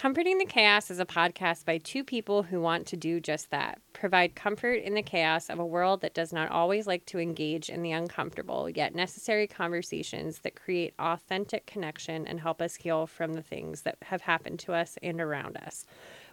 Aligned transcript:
Comforting 0.00 0.38
the 0.38 0.46
Chaos 0.46 0.90
is 0.90 0.98
a 0.98 1.04
podcast 1.04 1.66
by 1.66 1.76
two 1.76 2.02
people 2.02 2.42
who 2.42 2.58
want 2.58 2.86
to 2.86 2.96
do 2.96 3.20
just 3.20 3.50
that 3.50 3.82
provide 3.92 4.34
comfort 4.34 4.82
in 4.82 4.94
the 4.94 5.02
chaos 5.02 5.50
of 5.50 5.58
a 5.58 5.66
world 5.66 6.00
that 6.00 6.14
does 6.14 6.32
not 6.32 6.50
always 6.50 6.86
like 6.86 7.04
to 7.04 7.18
engage 7.18 7.68
in 7.68 7.82
the 7.82 7.92
uncomfortable, 7.92 8.70
yet 8.70 8.94
necessary 8.94 9.46
conversations 9.46 10.38
that 10.38 10.54
create 10.54 10.94
authentic 10.98 11.66
connection 11.66 12.26
and 12.26 12.40
help 12.40 12.62
us 12.62 12.76
heal 12.76 13.06
from 13.06 13.34
the 13.34 13.42
things 13.42 13.82
that 13.82 13.98
have 14.00 14.22
happened 14.22 14.58
to 14.60 14.72
us 14.72 14.96
and 15.02 15.20
around 15.20 15.58
us. 15.58 15.84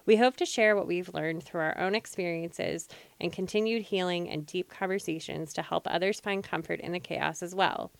We 0.06 0.16
hope 0.16 0.38
to 0.38 0.46
share 0.46 0.74
what 0.74 0.86
we've 0.86 1.12
learned 1.12 1.42
through 1.42 1.60
our 1.60 1.78
own 1.78 1.94
experiences 1.94 2.88
and 3.20 3.30
continued 3.30 3.82
healing 3.82 4.30
and 4.30 4.46
deep 4.46 4.70
conversations 4.70 5.52
to 5.52 5.60
help 5.60 5.86
others 5.86 6.20
find 6.20 6.42
comfort 6.42 6.80
in 6.80 6.92
the 6.92 7.00
chaos 7.00 7.42
as 7.42 7.54
well. 7.54 7.90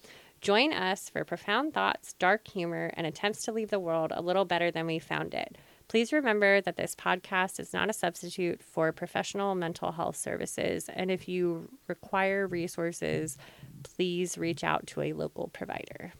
Join 0.40 0.72
us 0.72 1.10
for 1.10 1.24
profound 1.24 1.74
thoughts, 1.74 2.12
dark 2.12 2.46
humor, 2.46 2.92
and 2.94 3.06
attempts 3.06 3.42
to 3.44 3.52
leave 3.52 3.70
the 3.70 3.80
world 3.80 4.12
a 4.14 4.22
little 4.22 4.44
better 4.44 4.70
than 4.70 4.86
we 4.86 5.00
found 5.00 5.34
it. 5.34 5.58
Please 5.88 6.12
remember 6.12 6.60
that 6.60 6.76
this 6.76 6.94
podcast 6.94 7.58
is 7.58 7.72
not 7.72 7.90
a 7.90 7.92
substitute 7.92 8.62
for 8.62 8.92
professional 8.92 9.56
mental 9.56 9.90
health 9.90 10.16
services. 10.16 10.88
And 10.94 11.10
if 11.10 11.26
you 11.26 11.68
require 11.88 12.46
resources, 12.46 13.36
please 13.82 14.38
reach 14.38 14.62
out 14.62 14.86
to 14.88 15.00
a 15.00 15.12
local 15.12 15.48
provider. 15.48 16.12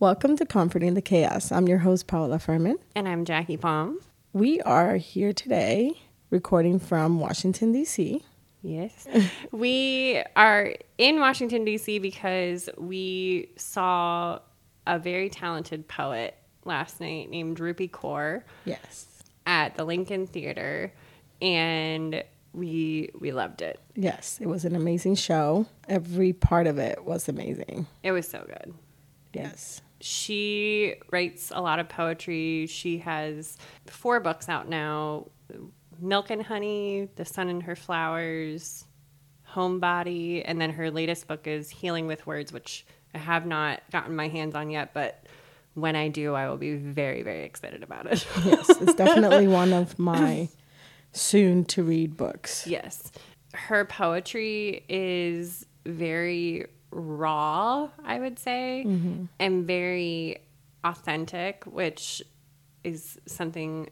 Welcome 0.00 0.36
to 0.38 0.46
Comforting 0.46 0.94
the 0.94 1.02
Chaos. 1.02 1.52
I'm 1.52 1.68
your 1.68 1.78
host, 1.78 2.08
Paula 2.08 2.40
Furman. 2.40 2.78
And 2.96 3.06
I'm 3.06 3.24
Jackie 3.24 3.56
Palm. 3.56 4.00
We 4.32 4.60
are 4.62 4.96
here 4.96 5.32
today 5.32 5.92
recording 6.30 6.80
from 6.80 7.20
Washington, 7.20 7.70
D.C. 7.70 8.24
Yes. 8.62 9.06
we 9.52 10.22
are 10.36 10.74
in 10.98 11.20
Washington, 11.20 11.64
D.C. 11.64 11.98
because 11.98 12.68
we 12.78 13.50
saw 13.56 14.38
a 14.86 14.98
very 14.98 15.28
talented 15.28 15.88
poet 15.88 16.36
last 16.64 17.00
night 17.00 17.30
named 17.30 17.58
Rupi 17.58 17.90
Kaur. 17.90 18.42
Yes. 18.64 19.06
At 19.46 19.74
the 19.74 19.84
Lincoln 19.84 20.26
Theater. 20.26 20.92
And 21.40 22.22
we 22.52 23.10
we 23.18 23.32
loved 23.32 23.62
it. 23.62 23.80
Yes, 23.96 24.38
it 24.40 24.46
was 24.46 24.64
an 24.64 24.76
amazing 24.76 25.16
show. 25.16 25.66
Every 25.88 26.32
part 26.32 26.66
of 26.66 26.78
it 26.78 27.04
was 27.04 27.28
amazing. 27.28 27.86
It 28.02 28.12
was 28.12 28.28
so 28.28 28.44
good. 28.46 28.74
Yes. 29.32 29.80
She 30.00 30.96
writes 31.10 31.50
a 31.54 31.62
lot 31.62 31.78
of 31.78 31.88
poetry. 31.88 32.66
She 32.66 32.98
has 32.98 33.56
four 33.86 34.20
books 34.20 34.48
out 34.48 34.68
now 34.68 35.28
Milk 36.00 36.30
and 36.30 36.42
Honey, 36.42 37.08
The 37.16 37.24
Sun 37.24 37.48
and 37.48 37.62
Her 37.62 37.76
Flowers, 37.76 38.84
Homebody, 39.54 40.42
and 40.44 40.60
then 40.60 40.70
her 40.70 40.90
latest 40.90 41.26
book 41.26 41.46
is 41.46 41.70
Healing 41.70 42.06
with 42.06 42.26
Words, 42.26 42.52
which 42.52 42.86
I 43.14 43.18
have 43.18 43.46
not 43.46 43.82
gotten 43.90 44.16
my 44.16 44.28
hands 44.28 44.54
on 44.54 44.70
yet, 44.70 44.94
but 44.94 45.26
when 45.74 45.96
I 45.96 46.08
do, 46.08 46.34
I 46.34 46.48
will 46.48 46.56
be 46.56 46.74
very, 46.74 47.22
very 47.22 47.44
excited 47.44 47.82
about 47.82 48.06
it. 48.06 48.26
yes, 48.44 48.70
it's 48.70 48.94
definitely 48.94 49.48
one 49.48 49.72
of 49.72 49.98
my 49.98 50.48
soon 51.12 51.64
to 51.66 51.82
read 51.82 52.16
books. 52.16 52.66
Yes. 52.66 53.10
Her 53.54 53.84
poetry 53.84 54.84
is 54.88 55.66
very 55.84 56.66
raw, 56.90 57.88
I 58.04 58.18
would 58.18 58.38
say, 58.38 58.84
mm-hmm. 58.86 59.24
and 59.38 59.66
very 59.66 60.38
authentic, 60.84 61.64
which 61.64 62.22
is 62.84 63.18
something 63.26 63.88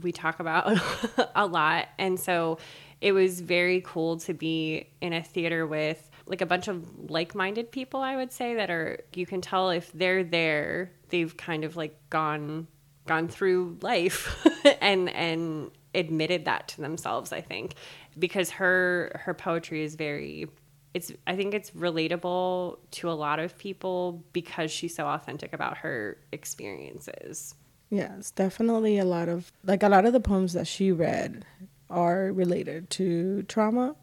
we 0.00 0.12
talk 0.12 0.40
about 0.40 0.78
a 1.34 1.46
lot. 1.46 1.88
And 1.98 2.18
so 2.18 2.58
it 3.00 3.12
was 3.12 3.40
very 3.40 3.82
cool 3.84 4.18
to 4.18 4.34
be 4.34 4.88
in 5.00 5.12
a 5.12 5.22
theater 5.22 5.66
with 5.66 6.10
like 6.26 6.40
a 6.40 6.46
bunch 6.46 6.68
of 6.68 7.10
like-minded 7.10 7.70
people, 7.70 8.00
I 8.00 8.16
would 8.16 8.32
say 8.32 8.54
that 8.54 8.70
are 8.70 8.98
you 9.14 9.26
can 9.26 9.40
tell 9.40 9.70
if 9.70 9.92
they're 9.92 10.24
there, 10.24 10.92
they've 11.08 11.36
kind 11.36 11.64
of 11.64 11.76
like 11.76 11.98
gone 12.10 12.66
gone 13.06 13.28
through 13.28 13.78
life 13.80 14.44
and 14.80 15.08
and 15.10 15.70
admitted 15.94 16.44
that 16.46 16.68
to 16.68 16.80
themselves, 16.80 17.32
I 17.32 17.40
think. 17.40 17.74
Because 18.18 18.50
her 18.50 19.20
her 19.24 19.34
poetry 19.34 19.84
is 19.84 19.94
very 19.94 20.48
it's 20.94 21.12
I 21.26 21.36
think 21.36 21.54
it's 21.54 21.70
relatable 21.72 22.78
to 22.92 23.10
a 23.10 23.12
lot 23.12 23.38
of 23.38 23.56
people 23.56 24.24
because 24.32 24.70
she's 24.70 24.94
so 24.94 25.06
authentic 25.06 25.52
about 25.52 25.78
her 25.78 26.18
experiences. 26.32 27.54
Yes, 27.90 28.30
definitely 28.32 28.98
a 28.98 29.04
lot 29.04 29.28
of 29.28 29.52
like 29.64 29.82
a 29.82 29.88
lot 29.88 30.04
of 30.04 30.12
the 30.12 30.20
poems 30.20 30.52
that 30.54 30.66
she 30.66 30.90
read 30.90 31.44
are 31.88 32.32
related 32.32 32.90
to 32.90 33.42
trauma. 33.44 33.94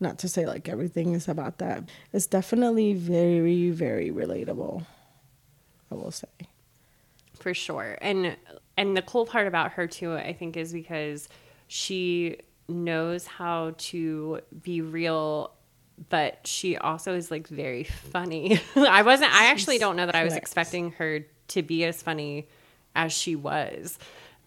Not 0.00 0.18
to 0.20 0.28
say 0.28 0.46
like 0.46 0.68
everything 0.68 1.12
is 1.14 1.28
about 1.28 1.58
that. 1.58 1.88
It's 2.12 2.26
definitely 2.26 2.94
very 2.94 3.70
very 3.70 4.10
relatable. 4.10 4.86
I 5.90 5.94
will 5.94 6.10
say. 6.10 6.28
For 7.34 7.52
sure. 7.52 7.98
And 8.00 8.36
and 8.76 8.96
the 8.96 9.02
cool 9.02 9.26
part 9.26 9.46
about 9.46 9.72
her 9.72 9.86
too, 9.86 10.14
I 10.14 10.32
think 10.32 10.56
is 10.56 10.72
because 10.72 11.28
she 11.66 12.38
knows 12.68 13.26
how 13.26 13.74
to 13.78 14.40
be 14.62 14.80
real 14.80 15.52
but 16.10 16.46
she 16.46 16.76
also 16.76 17.14
is 17.14 17.30
like 17.30 17.48
very 17.48 17.84
funny. 17.84 18.60
I 18.76 19.02
wasn't 19.02 19.32
I 19.34 19.46
actually 19.46 19.78
don't 19.78 19.96
know 19.96 20.06
that 20.06 20.14
I 20.14 20.24
was 20.24 20.34
expecting 20.34 20.92
her 20.92 21.26
to 21.48 21.62
be 21.62 21.84
as 21.84 22.02
funny 22.02 22.46
as 22.98 23.12
she 23.12 23.36
was. 23.36 23.98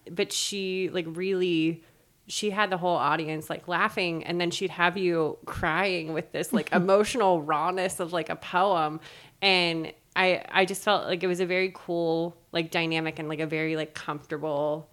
But 0.08 0.32
she 0.32 0.90
like 0.90 1.06
really 1.08 1.82
she 2.28 2.50
had 2.50 2.70
the 2.70 2.76
whole 2.76 2.96
audience 2.96 3.50
like 3.50 3.66
laughing 3.66 4.22
and 4.24 4.40
then 4.40 4.50
she'd 4.50 4.70
have 4.70 4.96
you 4.96 5.38
crying 5.44 6.12
with 6.12 6.30
this 6.30 6.52
like 6.52 6.70
emotional 6.72 7.42
rawness 7.42 7.98
of 7.98 8.12
like 8.12 8.28
a 8.28 8.36
poem 8.36 9.00
and 9.40 9.92
I 10.14 10.44
I 10.50 10.64
just 10.66 10.84
felt 10.84 11.06
like 11.06 11.24
it 11.24 11.26
was 11.26 11.40
a 11.40 11.46
very 11.46 11.72
cool 11.74 12.36
like 12.52 12.70
dynamic 12.70 13.18
and 13.18 13.28
like 13.28 13.40
a 13.40 13.46
very 13.46 13.74
like 13.74 13.94
comfortable 13.94 14.88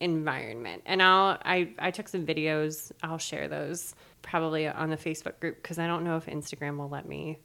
environment. 0.00 0.82
And 0.86 1.02
I'll 1.02 1.38
I 1.44 1.74
I 1.78 1.90
took 1.90 2.08
some 2.08 2.26
videos. 2.26 2.90
I'll 3.02 3.18
share 3.18 3.46
those 3.46 3.94
probably 4.22 4.66
on 4.66 4.88
the 4.88 4.96
Facebook 4.96 5.38
group 5.38 5.62
because 5.62 5.78
I 5.78 5.86
don't 5.86 6.04
know 6.04 6.16
if 6.16 6.26
Instagram 6.26 6.78
will 6.78 6.88
let 6.88 7.06
me 7.06 7.40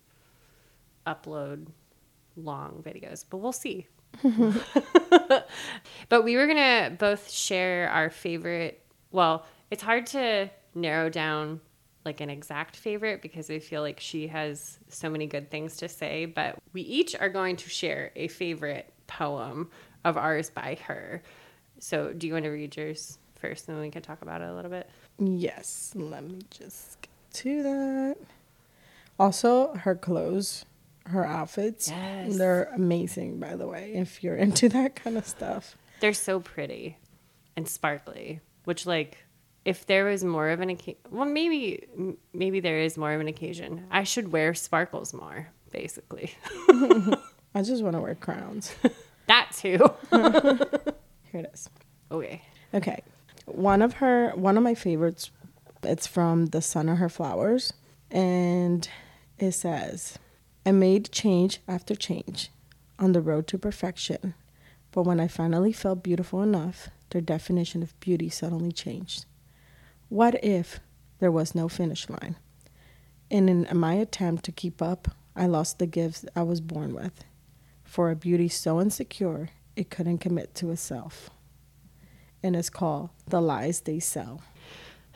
upload 1.05 1.67
long 2.37 2.81
videos, 2.85 3.25
but 3.29 3.37
we'll 3.37 3.51
see. 3.51 3.87
but 6.09 6.23
we 6.23 6.35
were 6.35 6.47
gonna 6.47 6.95
both 6.97 7.29
share 7.29 7.89
our 7.89 8.09
favorite. 8.09 8.83
Well, 9.11 9.45
it's 9.71 9.83
hard 9.83 10.07
to 10.07 10.49
narrow 10.75 11.09
down 11.09 11.61
like 12.07 12.21
an 12.21 12.29
exact 12.29 12.77
favorite 12.77 13.21
because 13.21 13.49
I 13.49 13.59
feel 13.59 13.81
like 13.81 13.99
she 13.99 14.27
has 14.27 14.79
so 14.87 15.09
many 15.09 15.27
good 15.27 15.51
things 15.51 15.77
to 15.77 15.89
say. 15.89 16.25
But 16.25 16.57
we 16.73 16.81
each 16.81 17.15
are 17.15 17.29
going 17.29 17.57
to 17.57 17.69
share 17.69 18.11
a 18.15 18.29
favorite 18.29 18.91
poem 19.07 19.69
of 20.05 20.17
ours 20.17 20.49
by 20.49 20.77
her. 20.85 21.21
So, 21.79 22.13
do 22.13 22.25
you 22.25 22.33
want 22.33 22.45
to 22.45 22.49
read 22.49 22.75
yours 22.75 23.19
first, 23.35 23.67
and 23.67 23.77
then 23.77 23.83
we 23.83 23.91
can 23.91 24.01
talk 24.01 24.21
about 24.21 24.41
it 24.41 24.49
a 24.49 24.53
little 24.53 24.71
bit? 24.71 24.89
Yes. 25.19 25.91
Let 25.95 26.23
me 26.23 26.39
just 26.49 27.01
get 27.01 27.09
to 27.33 27.63
that. 27.63 28.15
Also, 29.19 29.73
her 29.75 29.93
clothes 29.95 30.65
her 31.09 31.25
outfits. 31.25 31.89
Yes. 31.89 32.37
They're 32.37 32.65
amazing, 32.75 33.39
by 33.39 33.55
the 33.55 33.67
way, 33.67 33.93
if 33.95 34.23
you're 34.23 34.35
into 34.45 34.69
that 34.69 34.95
kind 34.95 35.17
of 35.17 35.27
stuff. 35.27 35.77
They're 35.99 36.13
so 36.13 36.39
pretty 36.39 36.97
and 37.55 37.67
sparkly, 37.67 38.41
which, 38.65 38.85
like, 38.85 39.17
if 39.65 39.85
there 39.85 40.05
was 40.05 40.23
more 40.23 40.49
of 40.49 40.61
an 40.61 40.69
occasion, 40.69 40.99
well, 41.09 41.25
maybe, 41.25 41.87
maybe 42.33 42.59
there 42.59 42.79
is 42.79 42.97
more 42.97 43.13
of 43.13 43.19
an 43.19 43.27
occasion. 43.27 43.85
I 43.91 44.03
should 44.03 44.31
wear 44.31 44.53
sparkles 44.53 45.13
more, 45.13 45.49
basically. 45.71 46.33
I 47.55 47.63
just 47.63 47.83
want 47.83 47.95
to 47.95 48.01
wear 48.01 48.15
crowns. 48.15 48.73
that 49.27 49.51
too. 49.57 49.79
Here 50.11 51.41
it 51.41 51.51
is. 51.53 51.69
Okay. 52.11 52.41
Okay. 52.73 53.01
One 53.45 53.81
of 53.81 53.93
her, 53.93 54.31
one 54.35 54.57
of 54.57 54.63
my 54.63 54.75
favorites, 54.75 55.31
it's 55.83 56.07
from 56.07 56.47
The 56.47 56.61
Sun 56.61 56.89
and 56.89 56.99
Her 56.99 57.09
Flowers. 57.09 57.73
And 58.11 58.87
it 59.37 59.51
says, 59.51 60.17
I 60.67 60.73
made 60.73 61.13
change 61.13 61.61
after 61.65 61.95
change 61.95 62.51
on 62.99 63.13
the 63.13 63.21
road 63.21 63.47
to 63.47 63.57
perfection, 63.57 64.33
but 64.91 65.03
when 65.03 65.17
I 65.17 65.29
finally 65.29 65.71
felt 65.71 66.03
beautiful 66.03 66.41
enough, 66.41 66.89
their 67.09 67.21
definition 67.21 67.81
of 67.83 67.97
beauty 68.01 68.27
suddenly 68.27 68.73
changed. 68.73 69.23
What 70.09 70.43
if 70.43 70.81
there 71.19 71.31
was 71.31 71.55
no 71.55 71.69
finish 71.69 72.09
line? 72.09 72.35
And 73.31 73.49
in 73.49 73.77
my 73.77 73.93
attempt 73.93 74.43
to 74.43 74.51
keep 74.51 74.81
up, 74.81 75.07
I 75.37 75.45
lost 75.45 75.79
the 75.79 75.87
gifts 75.87 76.25
I 76.35 76.43
was 76.43 76.59
born 76.59 76.93
with. 76.93 77.23
For 77.85 78.11
a 78.11 78.15
beauty 78.17 78.49
so 78.49 78.81
insecure, 78.81 79.51
it 79.77 79.89
couldn't 79.89 80.17
commit 80.17 80.53
to 80.55 80.71
itself. 80.71 81.29
And 82.43 82.57
it's 82.57 82.69
called 82.69 83.11
The 83.25 83.39
Lies 83.39 83.79
They 83.79 84.01
Sell. 84.01 84.41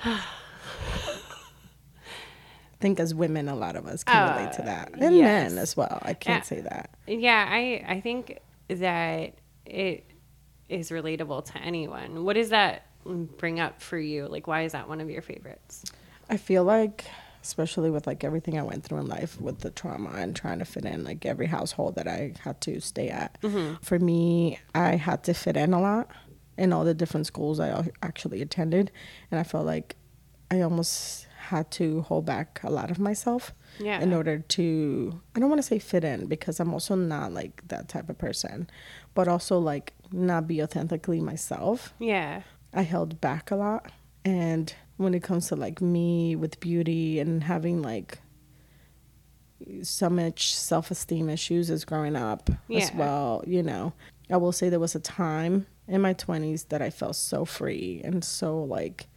think 2.82 3.00
as 3.00 3.14
women, 3.14 3.48
a 3.48 3.56
lot 3.56 3.76
of 3.76 3.86
us 3.88 4.04
can 4.04 4.30
uh, 4.30 4.36
relate 4.36 4.54
to 4.54 4.62
that, 4.64 4.92
and 5.00 5.16
yes. 5.16 5.52
men 5.52 5.58
as 5.58 5.78
well. 5.78 6.00
I 6.02 6.14
can't 6.14 6.46
say 6.46 6.62
that. 6.62 6.90
Yeah, 7.08 7.48
I 7.50 7.86
I 7.88 8.02
think 8.02 8.40
that 8.68 9.36
it 9.66 10.06
is 10.68 10.90
relatable 10.90 11.46
to 11.54 11.58
anyone. 11.60 12.24
What 12.26 12.34
does 12.34 12.50
that 12.50 12.88
bring 13.06 13.60
up 13.60 13.82
for 13.82 13.98
you? 13.98 14.28
Like, 14.28 14.48
why 14.48 14.64
is 14.64 14.72
that 14.74 14.90
one 14.90 15.02
of 15.02 15.10
your 15.10 15.22
favorites? 15.22 15.86
I 16.30 16.38
feel 16.38 16.64
like 16.64 17.06
especially 17.44 17.90
with 17.90 18.06
like 18.06 18.24
everything 18.24 18.58
I 18.58 18.64
went 18.64 18.84
through 18.84 19.00
in 19.00 19.08
life 19.08 19.42
with 19.42 19.60
the 19.60 19.72
trauma 19.72 20.12
and 20.12 20.36
trying 20.36 20.60
to 20.60 20.66
fit 20.66 20.86
in 20.86 21.04
like 21.04 21.26
every 21.26 21.48
household 21.48 21.96
that 21.96 22.08
I 22.08 22.34
had 22.44 22.62
to 22.62 22.80
stay 22.80 23.10
at. 23.10 23.38
For 23.82 23.98
me, 23.98 24.60
I 24.76 24.96
had 24.96 25.24
to 25.24 25.34
fit 25.34 25.58
in 25.58 25.74
a 25.74 25.82
lot 25.82 26.10
in 26.58 26.72
all 26.72 26.84
the 26.86 26.94
different 26.94 27.26
schools 27.26 27.60
I 27.60 27.90
actually 28.04 28.42
attended, 28.42 28.92
and 29.32 29.40
I 29.40 29.44
felt 29.44 29.66
like 29.66 29.96
I 30.52 30.62
almost 30.62 31.28
had 31.52 31.70
to 31.72 32.02
hold 32.02 32.26
back 32.26 32.60
a 32.64 32.70
lot 32.70 32.90
of 32.92 32.98
myself 33.00 33.54
Yeah. 33.80 34.00
in 34.02 34.14
order 34.14 34.40
to 34.58 35.22
I 35.36 35.40
don't 35.40 35.50
want 35.50 35.60
to 35.64 35.68
say 35.72 35.80
fit 35.80 36.04
in 36.04 36.26
because 36.28 36.60
I'm 36.60 36.74
also 36.74 36.96
not 36.96 37.32
like 37.34 37.54
that 37.68 37.88
type 37.94 38.10
of 38.10 38.18
person, 38.18 38.68
but 39.14 39.28
also 39.28 39.60
like 39.60 39.94
not 40.12 40.48
be 40.48 40.62
authentically 40.64 41.22
myself. 41.22 41.94
Yeah. 42.00 42.42
I 42.74 42.84
held 42.84 43.20
back 43.22 43.52
a 43.52 43.56
lot. 43.56 43.92
And 44.24 44.74
when 44.98 45.14
it 45.14 45.24
comes 45.24 45.48
to 45.48 45.56
like 45.56 45.82
me 45.82 46.36
with 46.36 46.60
beauty 46.60 47.20
and 47.20 47.44
having 47.44 47.82
like 47.82 48.20
so 49.84 50.10
much 50.10 50.56
self 50.56 50.90
esteem 50.92 51.30
issues 51.30 51.70
as 51.70 51.86
growing 51.86 52.16
up 52.16 52.50
as 52.74 52.92
well, 52.94 53.44
you 53.46 53.62
know, 53.64 53.94
I 54.30 54.38
will 54.38 54.52
say 54.52 54.70
there 54.70 54.80
was 54.80 54.96
a 54.96 55.00
time 55.00 55.68
in 55.88 56.02
my 56.02 56.14
20s 56.14 56.70
that 56.70 56.82
I 56.82 56.90
felt 56.90 57.16
so 57.16 57.46
free 57.46 58.02
and 58.04 58.24
so 58.24 58.64
like 58.64 59.08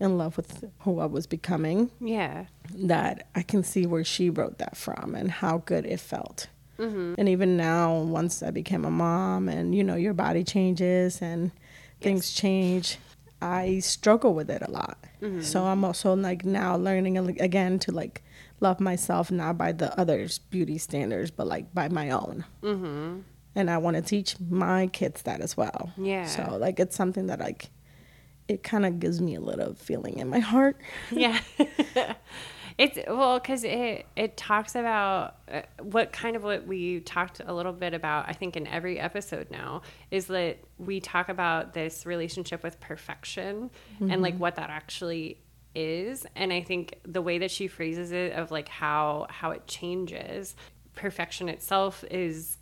in 0.00 0.18
love 0.18 0.36
with 0.36 0.64
who 0.80 0.98
I 1.00 1.06
was 1.06 1.26
becoming 1.26 1.90
Yeah. 2.00 2.46
that 2.74 3.28
I 3.34 3.42
can 3.42 3.62
see 3.62 3.86
where 3.86 4.04
she 4.04 4.28
wrote 4.30 4.58
that 4.58 4.76
from 4.76 5.14
and 5.14 5.30
how 5.30 5.58
good 5.58 5.86
it 5.86 6.00
felt. 6.00 6.48
And 6.76 7.28
even 7.28 7.56
now, 7.56 8.00
once 8.00 8.42
I 8.42 8.50
became 8.50 8.84
a 8.84 8.90
mom, 8.90 9.48
and 9.48 9.74
you 9.74 9.84
know, 9.84 9.94
your 9.94 10.12
body 10.12 10.42
changes 10.42 11.22
and 11.22 11.52
things 12.00 12.32
change, 12.34 12.98
I 13.40 13.78
struggle 13.78 14.34
with 14.34 14.50
it 14.50 14.60
a 14.60 14.70
lot. 14.70 14.98
So 15.40 15.64
I'm 15.64 15.84
also 15.84 16.14
like 16.14 16.44
now 16.44 16.76
learning 16.76 17.16
again 17.40 17.78
to 17.78 17.92
like 17.92 18.22
love 18.60 18.78
myself 18.80 19.30
not 19.30 19.56
by 19.56 19.72
the 19.72 19.98
others' 19.98 20.38
beauty 20.38 20.76
standards, 20.76 21.30
but 21.30 21.46
like 21.46 21.72
by 21.72 21.88
my 21.88 22.10
own. 22.10 22.44
Mm-hmm. 22.62 23.20
And 23.54 23.70
I 23.70 23.78
want 23.78 23.96
to 23.96 24.02
teach 24.02 24.36
my 24.50 24.88
kids 24.88 25.22
that 25.22 25.40
as 25.40 25.56
well. 25.56 25.92
Yeah. 25.96 26.26
So 26.26 26.56
like 26.58 26.78
it's 26.80 26.96
something 26.96 27.28
that 27.28 27.38
like 27.40 27.70
it 28.48 28.62
kind 28.62 28.84
of 28.84 29.00
gives 29.00 29.20
me 29.20 29.34
a 29.34 29.40
little 29.40 29.74
feeling 29.74 30.18
in 30.18 30.28
my 30.28 30.40
heart. 30.40 30.76
yeah. 31.10 31.40
It's 32.76 32.98
well 33.06 33.38
because 33.38 33.62
it 33.62 34.06
it 34.16 34.36
talks 34.36 34.74
about 34.74 35.36
uh, 35.48 35.62
what 35.80 36.10
kind 36.10 36.34
of 36.34 36.42
what 36.42 36.66
we 36.66 37.00
talked 37.00 37.40
a 37.44 37.54
little 37.54 37.72
bit 37.72 37.94
about 37.94 38.28
i 38.28 38.32
think 38.32 38.56
in 38.56 38.66
every 38.66 38.98
episode 38.98 39.48
now 39.48 39.82
is 40.10 40.26
that 40.26 40.58
we 40.78 40.98
talk 40.98 41.28
about 41.28 41.72
this 41.72 42.04
relationship 42.04 42.64
with 42.64 42.80
perfection 42.80 43.70
and 44.00 44.22
like 44.22 44.36
what 44.38 44.56
that 44.56 44.70
actually 44.70 45.38
is. 45.76 46.26
And 46.34 46.52
i 46.52 46.62
think 46.62 46.98
the 47.04 47.22
way 47.22 47.38
that 47.38 47.52
she 47.52 47.68
phrases 47.68 48.10
it 48.10 48.32
of 48.32 48.50
like 48.50 48.68
how 48.68 49.28
how 49.30 49.52
it 49.52 49.68
changes 49.68 50.56
perfection 50.96 51.48
itself 51.48 52.04
is 52.10 52.58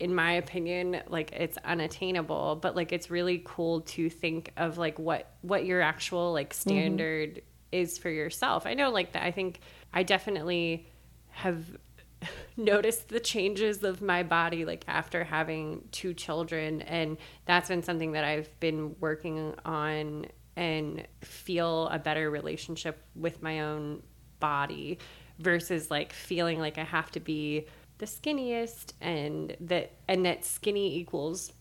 in 0.00 0.14
my 0.14 0.32
opinion 0.32 1.02
like 1.08 1.32
it's 1.32 1.58
unattainable 1.64 2.56
but 2.56 2.76
like 2.76 2.92
it's 2.92 3.10
really 3.10 3.42
cool 3.44 3.80
to 3.80 4.08
think 4.08 4.52
of 4.56 4.78
like 4.78 4.98
what 4.98 5.32
what 5.42 5.64
your 5.64 5.80
actual 5.80 6.32
like 6.32 6.50
mm-hmm. 6.50 6.70
standard 6.70 7.42
is 7.70 7.98
for 7.98 8.08
yourself. 8.08 8.66
I 8.66 8.74
know 8.74 8.90
like 8.90 9.12
that 9.12 9.22
i 9.22 9.30
think 9.30 9.60
i 9.92 10.02
definitely 10.02 10.86
have 11.30 11.76
noticed 12.56 13.08
the 13.08 13.20
changes 13.20 13.84
of 13.84 14.02
my 14.02 14.22
body 14.22 14.64
like 14.64 14.84
after 14.88 15.24
having 15.24 15.86
two 15.92 16.14
children 16.14 16.82
and 16.82 17.16
that's 17.44 17.68
been 17.68 17.82
something 17.82 18.12
that 18.12 18.24
i've 18.24 18.58
been 18.60 18.96
working 18.98 19.54
on 19.64 20.26
and 20.56 21.06
feel 21.20 21.86
a 21.88 21.98
better 21.98 22.30
relationship 22.30 23.00
with 23.14 23.40
my 23.42 23.60
own 23.60 24.02
body 24.40 24.98
versus 25.38 25.90
like 25.90 26.12
feeling 26.12 26.58
like 26.58 26.78
i 26.78 26.84
have 26.84 27.10
to 27.12 27.20
be 27.20 27.66
the 27.98 28.06
skinniest 28.06 28.92
and 29.00 29.56
that 29.60 29.92
and 30.06 30.24
that 30.24 30.44
skinny 30.44 30.96
equals 30.96 31.52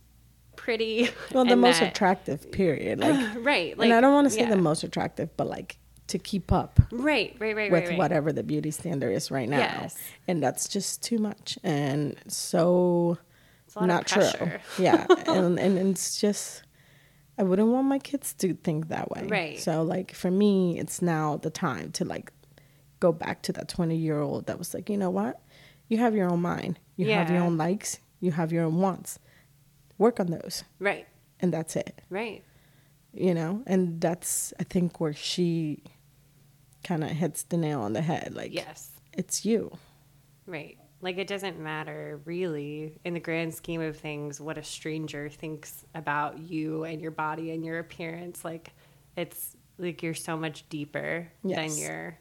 pretty 0.56 1.10
Well, 1.34 1.46
the 1.46 1.56
most 1.56 1.80
that- 1.80 1.92
attractive 1.92 2.52
period. 2.52 3.00
Like, 3.00 3.36
right 3.44 3.78
like 3.78 3.86
and 3.86 3.94
I 3.94 4.02
don't 4.02 4.14
want 4.14 4.26
to 4.26 4.30
say 4.32 4.42
yeah. 4.42 4.50
the 4.50 4.58
most 4.58 4.84
attractive, 4.84 5.36
but 5.38 5.48
like 5.48 5.78
to 6.08 6.18
keep 6.18 6.54
up 6.54 6.80
right 6.92 7.36
right 7.38 7.54
right 7.54 7.70
with 7.70 7.82
right, 7.82 7.90
right. 7.90 7.98
whatever 7.98 8.32
the 8.32 8.44
beauty 8.44 8.72
standard 8.72 9.12
is 9.12 9.30
right 9.30 9.50
now. 9.50 9.58
Yes. 9.58 9.98
And 10.28 10.42
that's 10.42 10.70
just 10.70 11.04
too 11.04 11.18
much 11.18 11.60
and 11.64 12.16
so 12.28 13.18
It's 13.66 13.76
a 13.76 13.80
lot 13.80 13.84
of 13.84 13.88
not 13.90 14.08
true. 14.08 14.52
Yeah. 14.80 15.06
and, 15.28 15.60
and 15.60 15.78
it's 15.78 16.20
just, 16.22 16.64
I 17.38 17.44
wouldn't 17.44 17.68
want 17.68 17.88
my 17.88 18.00
kids 18.00 18.34
to 18.36 18.54
think 18.54 18.88
that 18.88 19.12
way. 19.12 19.28
Right. 19.30 19.60
So, 19.60 19.84
like, 19.84 20.14
for 20.14 20.32
me, 20.32 20.80
it's 20.80 21.02
now 21.02 21.38
the 21.38 21.50
time 21.50 21.92
to 21.94 22.06
like 22.06 22.32
go 23.00 23.12
back 23.12 23.42
to 23.44 23.54
that 23.54 23.68
20 23.68 23.96
year 23.96 24.20
old 24.22 24.48
that 24.48 24.58
was 24.58 24.74
like, 24.74 24.90
you 24.90 24.98
know 24.98 25.10
what? 25.10 25.42
You 25.88 25.98
have 26.00 26.16
your 26.16 26.30
own 26.30 26.42
mind, 26.42 26.80
you 26.96 27.10
have 27.12 27.30
your 27.30 27.40
own 27.42 27.58
likes, 27.58 28.00
you 28.20 28.32
have 28.32 28.52
your 28.52 28.64
own 28.66 28.80
wants. 28.82 29.20
Work 29.98 30.20
on 30.20 30.28
those. 30.28 30.64
right 30.80 31.08
And 31.40 31.52
that's 31.54 31.76
it. 31.76 32.02
right 32.10 32.44
you 33.14 33.34
know 33.34 33.64
and 33.66 34.00
that's 34.02 34.54
i 34.60 34.64
think 34.64 35.00
where 35.00 35.14
she 35.14 35.82
kind 36.84 37.04
of 37.04 37.10
hits 37.10 37.44
the 37.44 37.58
nail 37.58 37.82
on 37.82 37.94
the 37.94 38.02
head 38.02 38.34
like 38.36 38.54
yes 38.54 38.92
it's 39.14 39.46
you 39.46 39.72
Right. 40.46 40.78
Like 41.02 41.18
it 41.18 41.28
doesn't 41.28 41.60
matter 41.60 42.22
really 42.26 42.98
in 43.04 43.14
the 43.14 43.20
grand 43.20 43.54
scheme 43.54 43.82
of 43.82 43.98
things 43.98 44.40
what 44.40 44.58
a 44.58 44.64
stranger 44.64 45.30
thinks 45.30 45.84
about 45.94 46.38
you 46.40 46.86
and 46.86 47.02
your 47.02 47.12
body 47.12 47.52
and 47.52 47.66
your 47.66 47.80
appearance. 47.80 48.46
Like 48.46 48.72
it's 49.18 49.56
like 49.78 50.02
you're 50.02 50.14
so 50.14 50.38
much 50.38 50.68
deeper 50.70 51.28
Yes. 51.44 51.58
than 51.76 51.84
your 51.84 52.18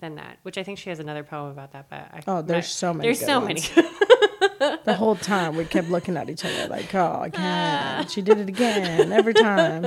than 0.00 0.16
that. 0.16 0.38
Which 0.42 0.58
I 0.58 0.62
think 0.62 0.78
she 0.78 0.90
has 0.90 0.98
another 0.98 1.22
poem 1.22 1.50
about 1.50 1.72
that, 1.72 1.88
but 1.88 1.98
I 2.12 2.20
Oh, 2.26 2.42
there's 2.42 2.68
so 2.68 2.92
many 2.92 3.06
There's 3.08 3.20
so 3.24 3.40
ones. 3.40 3.70
many. 3.76 3.88
the 4.84 4.94
whole 4.94 5.16
time 5.16 5.56
we 5.56 5.64
kept 5.64 5.88
looking 5.88 6.16
at 6.16 6.28
each 6.28 6.44
other 6.44 6.66
like 6.68 6.94
oh 6.94 7.22
again 7.24 8.06
she 8.08 8.20
did 8.20 8.38
it 8.38 8.48
again 8.48 9.10
every 9.12 9.32
time 9.34 9.86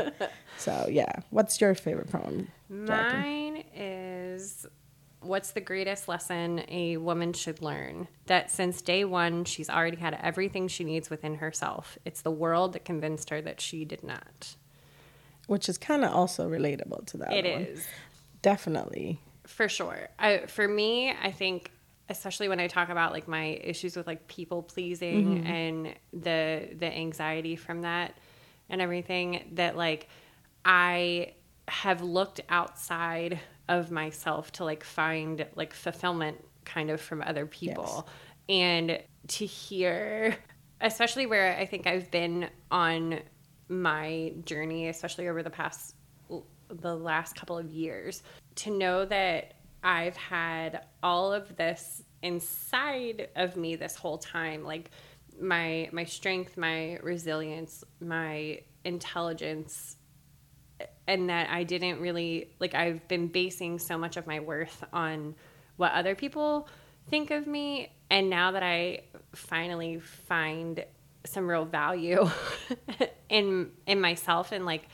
so 0.58 0.88
yeah 0.90 1.12
what's 1.30 1.60
your 1.62 1.76
favorite 1.76 2.12
poem 2.12 2.48
Jackie? 2.86 3.18
Mine 3.18 3.64
is 3.76 4.66
what's 5.22 5.52
the 5.52 5.62
greatest 5.62 6.08
lesson 6.08 6.64
a 6.68 6.98
woman 6.98 7.34
should 7.34 7.62
learn? 7.62 8.08
That 8.26 8.50
since 8.52 8.82
day 8.82 9.06
one, 9.06 9.46
she's 9.46 9.70
already 9.70 9.98
had 9.98 10.18
everything 10.22 10.68
she 10.68 10.84
needs 10.84 11.10
within 11.10 11.36
herself. 11.36 11.98
It's 12.04 12.22
the 12.22 12.32
world 12.32 12.74
that 12.74 12.84
convinced 12.84 13.30
her 13.30 13.42
that 13.42 13.62
she 13.62 13.86
did 13.86 14.04
not. 14.04 14.56
which 15.48 15.70
is 15.70 15.78
kind 15.78 16.04
of 16.04 16.12
also 16.14 16.50
relatable 16.50 17.06
to 17.08 17.18
that 17.18 17.32
It 17.34 17.46
one. 17.46 17.62
is. 17.64 17.86
definitely 18.42 19.20
For 19.46 19.68
sure. 19.68 20.10
I, 20.18 20.46
for 20.48 20.68
me, 20.68 21.12
I 21.12 21.32
think, 21.32 21.72
especially 22.10 22.48
when 22.48 22.60
I 22.60 22.68
talk 22.68 22.90
about 22.90 23.12
like 23.12 23.28
my 23.28 23.60
issues 23.64 23.96
with 23.96 24.08
like 24.08 24.28
people 24.28 24.64
pleasing 24.64 25.40
mm-hmm. 25.40 25.48
and 25.48 25.96
the 26.12 26.70
the 26.78 26.94
anxiety 26.94 27.56
from 27.56 27.82
that 27.82 28.18
and 28.70 28.82
everything, 28.82 29.50
that 29.54 29.76
like 29.76 30.08
I 30.66 31.34
have 31.68 32.02
looked 32.02 32.42
outside 32.50 33.40
of 33.70 33.92
myself 33.92 34.52
to 34.54 34.66
like 34.66 34.84
find 34.84 35.46
like 35.56 35.74
fulfillment 35.74 36.44
kind 36.66 36.90
of 36.90 37.02
from 37.02 37.22
other 37.22 37.46
people. 37.46 38.08
And 38.50 39.00
to 39.28 39.46
hear, 39.46 40.38
especially 40.82 41.26
where 41.26 41.58
I 41.58 41.66
think 41.66 41.88
I've 41.88 42.12
been 42.12 42.50
on 42.72 43.20
my 43.70 44.34
journey, 44.46 44.90
especially 44.90 45.28
over 45.28 45.44
the 45.44 45.50
past 45.50 45.96
the 46.70 46.96
last 46.96 47.36
couple 47.36 47.58
of 47.58 47.72
years 47.72 48.24
to 48.56 48.72
know 48.72 49.06
that 49.06 49.54
I've 49.84 50.16
had 50.16 50.86
all 51.02 51.34
of 51.34 51.56
this 51.56 52.04
inside 52.22 53.30
of 53.36 53.58
me 53.58 53.76
this 53.76 53.96
whole 53.96 54.18
time 54.18 54.64
like 54.64 54.92
my 55.42 55.90
my 55.92 56.06
strength 56.06 56.56
my 56.56 56.98
resilience 57.04 57.84
my 58.00 58.62
intelligence 58.86 59.98
and 61.08 61.30
that 61.30 61.50
I 61.50 61.64
didn't 61.64 62.00
really 62.00 62.52
like 62.60 62.76
I've 62.76 63.08
been 63.08 63.28
basing 63.28 63.80
so 63.80 63.98
much 63.98 64.18
of 64.18 64.28
my 64.28 64.40
worth 64.40 64.84
on 64.94 65.36
what 65.76 65.92
other 65.94 66.16
people 66.16 66.68
think 67.10 67.32
of 67.32 67.48
me. 67.48 67.92
And 68.10 68.30
now 68.30 68.52
that 68.52 68.64
I 68.64 69.02
finally 69.34 70.00
find 70.00 70.84
some 71.26 71.50
real 71.50 71.66
value 71.66 72.30
in 73.30 73.72
in 73.88 74.02
myself 74.02 74.52
and 74.52 74.66
like 74.66 74.88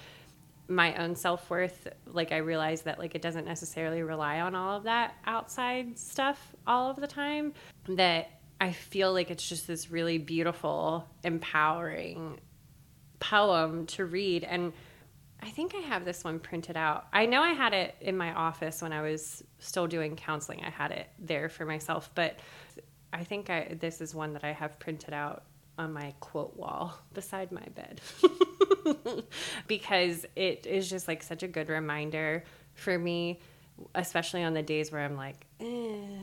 my 0.70 0.96
own 0.96 1.16
self-worth 1.16 1.88
like 2.06 2.32
I 2.32 2.38
realize 2.38 2.84
that 2.84 3.00
like 3.00 3.16
it 3.16 3.22
doesn't 3.22 3.46
necessarily 3.46 4.04
rely 4.04 4.40
on 4.40 4.54
all 4.54 4.78
of 4.78 4.84
that 4.84 5.16
outside 5.26 5.98
stuff 5.98 6.56
all 6.68 6.92
of 6.92 6.98
the 6.98 7.08
time 7.08 7.54
that 7.88 8.30
I 8.62 8.72
feel 8.72 9.12
like 9.12 9.32
it's 9.32 9.48
just 9.48 9.68
this 9.68 9.90
really 9.90 10.20
beautiful 10.20 11.08
empowering 11.24 12.40
poem 13.20 13.88
to 13.88 14.06
read 14.06 14.44
and 14.44 14.74
I 15.42 15.50
think 15.50 15.74
I 15.74 15.80
have 15.80 16.04
this 16.04 16.26
one 16.26 16.40
printed 16.40 16.76
out. 16.76 17.08
I 17.14 17.26
know 17.26 17.42
I 17.42 17.54
had 17.54 17.74
it 17.74 17.96
in 18.02 18.18
my 18.18 18.34
office 18.34 18.82
when 18.82 18.92
I 18.92 19.02
was 19.02 19.42
still 19.60 19.88
doing 19.88 20.18
counseling. 20.18 20.62
I 20.66 20.70
had 20.70 20.92
it 20.92 21.08
there 21.18 21.48
for 21.48 21.66
myself, 21.66 22.12
but 22.14 22.40
I 23.14 23.24
think 23.24 23.50
I 23.50 23.78
this 23.80 24.02
is 24.02 24.14
one 24.14 24.34
that 24.34 24.44
I 24.44 24.52
have 24.52 24.78
printed 24.80 25.14
out 25.14 25.44
on 25.80 25.94
my 25.94 26.14
quote 26.20 26.56
wall 26.56 26.94
beside 27.16 27.52
my 27.52 27.66
bed. 27.74 28.02
because 29.68 30.26
it 30.36 30.68
is 30.68 30.88
just 30.90 31.08
like 31.08 31.24
such 31.24 31.42
a 31.42 31.48
good 31.48 31.70
reminder 31.70 32.44
for 32.76 32.98
me 33.00 33.40
especially 33.96 34.44
on 34.44 34.54
the 34.54 34.62
days 34.62 34.92
where 34.92 35.02
I'm 35.02 35.16
like, 35.16 35.46
eh, 35.60 36.18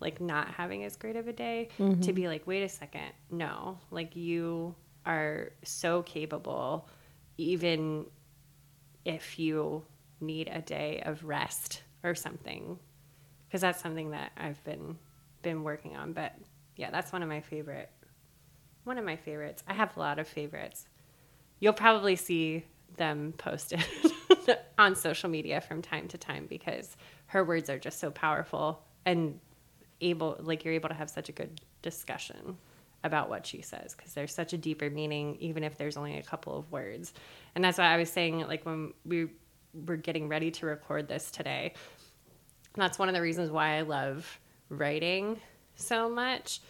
like 0.00 0.20
not 0.20 0.48
having 0.48 0.84
as 0.84 0.96
great 0.96 1.16
of 1.16 1.28
a 1.28 1.32
day, 1.32 1.68
to 2.02 2.12
be 2.12 2.28
like, 2.28 2.46
wait 2.46 2.62
a 2.62 2.68
second, 2.68 3.12
no, 3.30 3.78
like 3.90 4.16
you 4.16 4.74
are 5.04 5.52
so 5.62 6.02
capable, 6.02 6.88
even 7.38 8.06
if 9.04 9.38
you 9.38 9.84
need 10.20 10.48
a 10.52 10.60
day 10.60 11.02
of 11.04 11.24
rest 11.24 11.82
or 12.02 12.14
something, 12.14 12.78
because 13.48 13.60
that's 13.60 13.80
something 13.80 14.10
that 14.10 14.32
I've 14.36 14.62
been 14.64 14.98
been 15.42 15.62
working 15.62 15.96
on. 15.96 16.12
But 16.12 16.34
yeah, 16.76 16.90
that's 16.90 17.12
one 17.12 17.22
of 17.22 17.28
my 17.28 17.40
favorite, 17.40 17.90
one 18.86 18.98
of 18.98 19.04
my 19.04 19.16
favorites. 19.16 19.62
I 19.66 19.74
have 19.74 19.96
a 19.96 20.00
lot 20.00 20.18
of 20.18 20.28
favorites. 20.28 20.86
You'll 21.58 21.72
probably 21.72 22.16
see 22.16 22.64
them 22.96 23.34
posted 23.36 23.84
on 24.78 24.94
social 24.94 25.28
media 25.28 25.60
from 25.60 25.82
time 25.82 26.08
to 26.08 26.18
time 26.18 26.46
because 26.48 26.96
her 27.26 27.44
words 27.44 27.68
are 27.68 27.78
just 27.78 27.98
so 27.98 28.10
powerful 28.10 28.82
and 29.04 29.38
able 30.00 30.36
like 30.40 30.64
you're 30.64 30.74
able 30.74 30.88
to 30.88 30.94
have 30.94 31.10
such 31.10 31.28
a 31.28 31.32
good 31.32 31.60
discussion 31.82 32.56
about 33.04 33.28
what 33.28 33.46
she 33.46 33.62
says 33.62 33.94
because 33.94 34.14
there's 34.14 34.34
such 34.34 34.52
a 34.52 34.58
deeper 34.58 34.90
meaning 34.90 35.36
even 35.40 35.62
if 35.62 35.76
there's 35.78 35.96
only 35.96 36.18
a 36.18 36.22
couple 36.22 36.58
of 36.58 36.70
words 36.70 37.14
and 37.54 37.64
that's 37.64 37.78
why 37.78 37.86
i 37.86 37.96
was 37.96 38.10
saying 38.10 38.40
like 38.40 38.66
when 38.66 38.92
we 39.04 39.28
were 39.86 39.96
getting 39.96 40.28
ready 40.28 40.50
to 40.50 40.66
record 40.66 41.08
this 41.08 41.30
today 41.30 41.72
that's 42.74 42.98
one 42.98 43.08
of 43.08 43.14
the 43.14 43.20
reasons 43.20 43.50
why 43.50 43.76
i 43.76 43.80
love 43.82 44.38
writing 44.68 45.40
so 45.76 46.08
much 46.08 46.60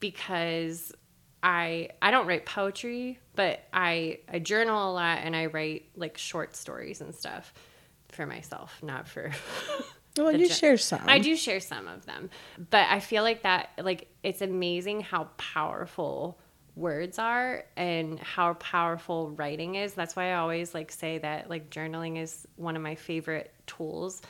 because 0.00 0.92
I 1.44 1.90
I 2.00 2.10
don't 2.10 2.26
write 2.26 2.46
poetry, 2.46 3.18
but 3.36 3.60
I 3.72 4.20
I 4.32 4.38
journal 4.38 4.90
a 4.90 4.92
lot 4.92 5.18
and 5.22 5.36
I 5.36 5.46
write 5.46 5.90
like 5.94 6.16
short 6.16 6.56
stories 6.56 7.02
and 7.02 7.14
stuff 7.14 7.52
for 8.08 8.24
myself, 8.26 8.80
not 8.82 9.06
for 9.06 9.30
Well, 10.16 10.32
you 10.32 10.46
gen- 10.46 10.56
share 10.56 10.78
some. 10.78 11.02
I 11.06 11.18
do 11.18 11.36
share 11.36 11.60
some 11.60 11.86
of 11.88 12.06
them, 12.06 12.30
but 12.70 12.86
I 12.88 13.00
feel 13.00 13.22
like 13.22 13.42
that 13.42 13.70
like 13.82 14.08
it's 14.22 14.40
amazing 14.40 15.02
how 15.02 15.28
powerful 15.36 16.38
words 16.76 17.18
are 17.18 17.64
and 17.76 18.18
how 18.20 18.54
powerful 18.54 19.30
writing 19.32 19.74
is. 19.74 19.92
That's 19.92 20.16
why 20.16 20.30
I 20.30 20.36
always 20.36 20.72
like 20.72 20.90
say 20.90 21.18
that 21.18 21.50
like 21.50 21.68
journaling 21.68 22.16
is 22.16 22.46
one 22.56 22.74
of 22.74 22.80
my 22.82 22.94
favorite 22.94 23.52
tools. 23.66 24.22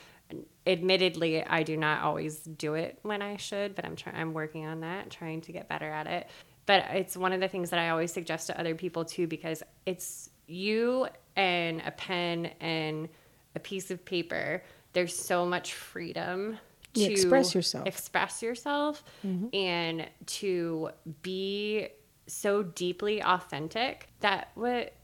Admittedly, 0.66 1.44
I 1.44 1.62
do 1.62 1.76
not 1.76 2.02
always 2.02 2.38
do 2.38 2.75
it 2.75 2.99
when 3.02 3.23
I 3.23 3.37
should, 3.37 3.76
but 3.76 3.85
I'm 3.85 3.94
trying 3.94 4.16
I'm 4.16 4.33
working 4.33 4.66
on 4.66 4.80
that, 4.80 5.11
trying 5.11 5.42
to 5.42 5.52
get 5.52 5.68
better 5.68 5.88
at 5.88 6.09
it. 6.09 6.26
But 6.66 6.87
it's 6.92 7.16
one 7.16 7.33
of 7.33 7.40
the 7.40 7.49
things 7.49 7.71
that 7.71 7.78
I 7.78 7.90
always 7.90 8.12
suggest 8.12 8.47
to 8.47 8.59
other 8.59 8.75
people 8.75 9.04
too 9.04 9.26
because 9.26 9.62
it's 9.87 10.30
you 10.47 11.09
and 11.37 11.83
a 11.85 11.90
pen 11.90 12.47
and 12.61 13.09
a 13.54 13.61
piece 13.61 13.90
of 13.90 14.04
paper. 14.04 14.62
There's 14.92 15.16
so 15.16 15.44
much 15.44 15.75
freedom 15.75 16.59
to 16.94 17.00
You 17.00 17.11
express 17.11 17.54
yourself. 17.54 17.87
express 17.87 18.42
yourself 18.42 19.04
mm-hmm. 19.26 19.49
and 19.54 20.09
to 20.26 20.90
be 21.23 21.88
so 22.26 22.62
deeply 22.62 23.23
authentic 23.23 24.09
that 24.21 24.50
what 24.54 24.94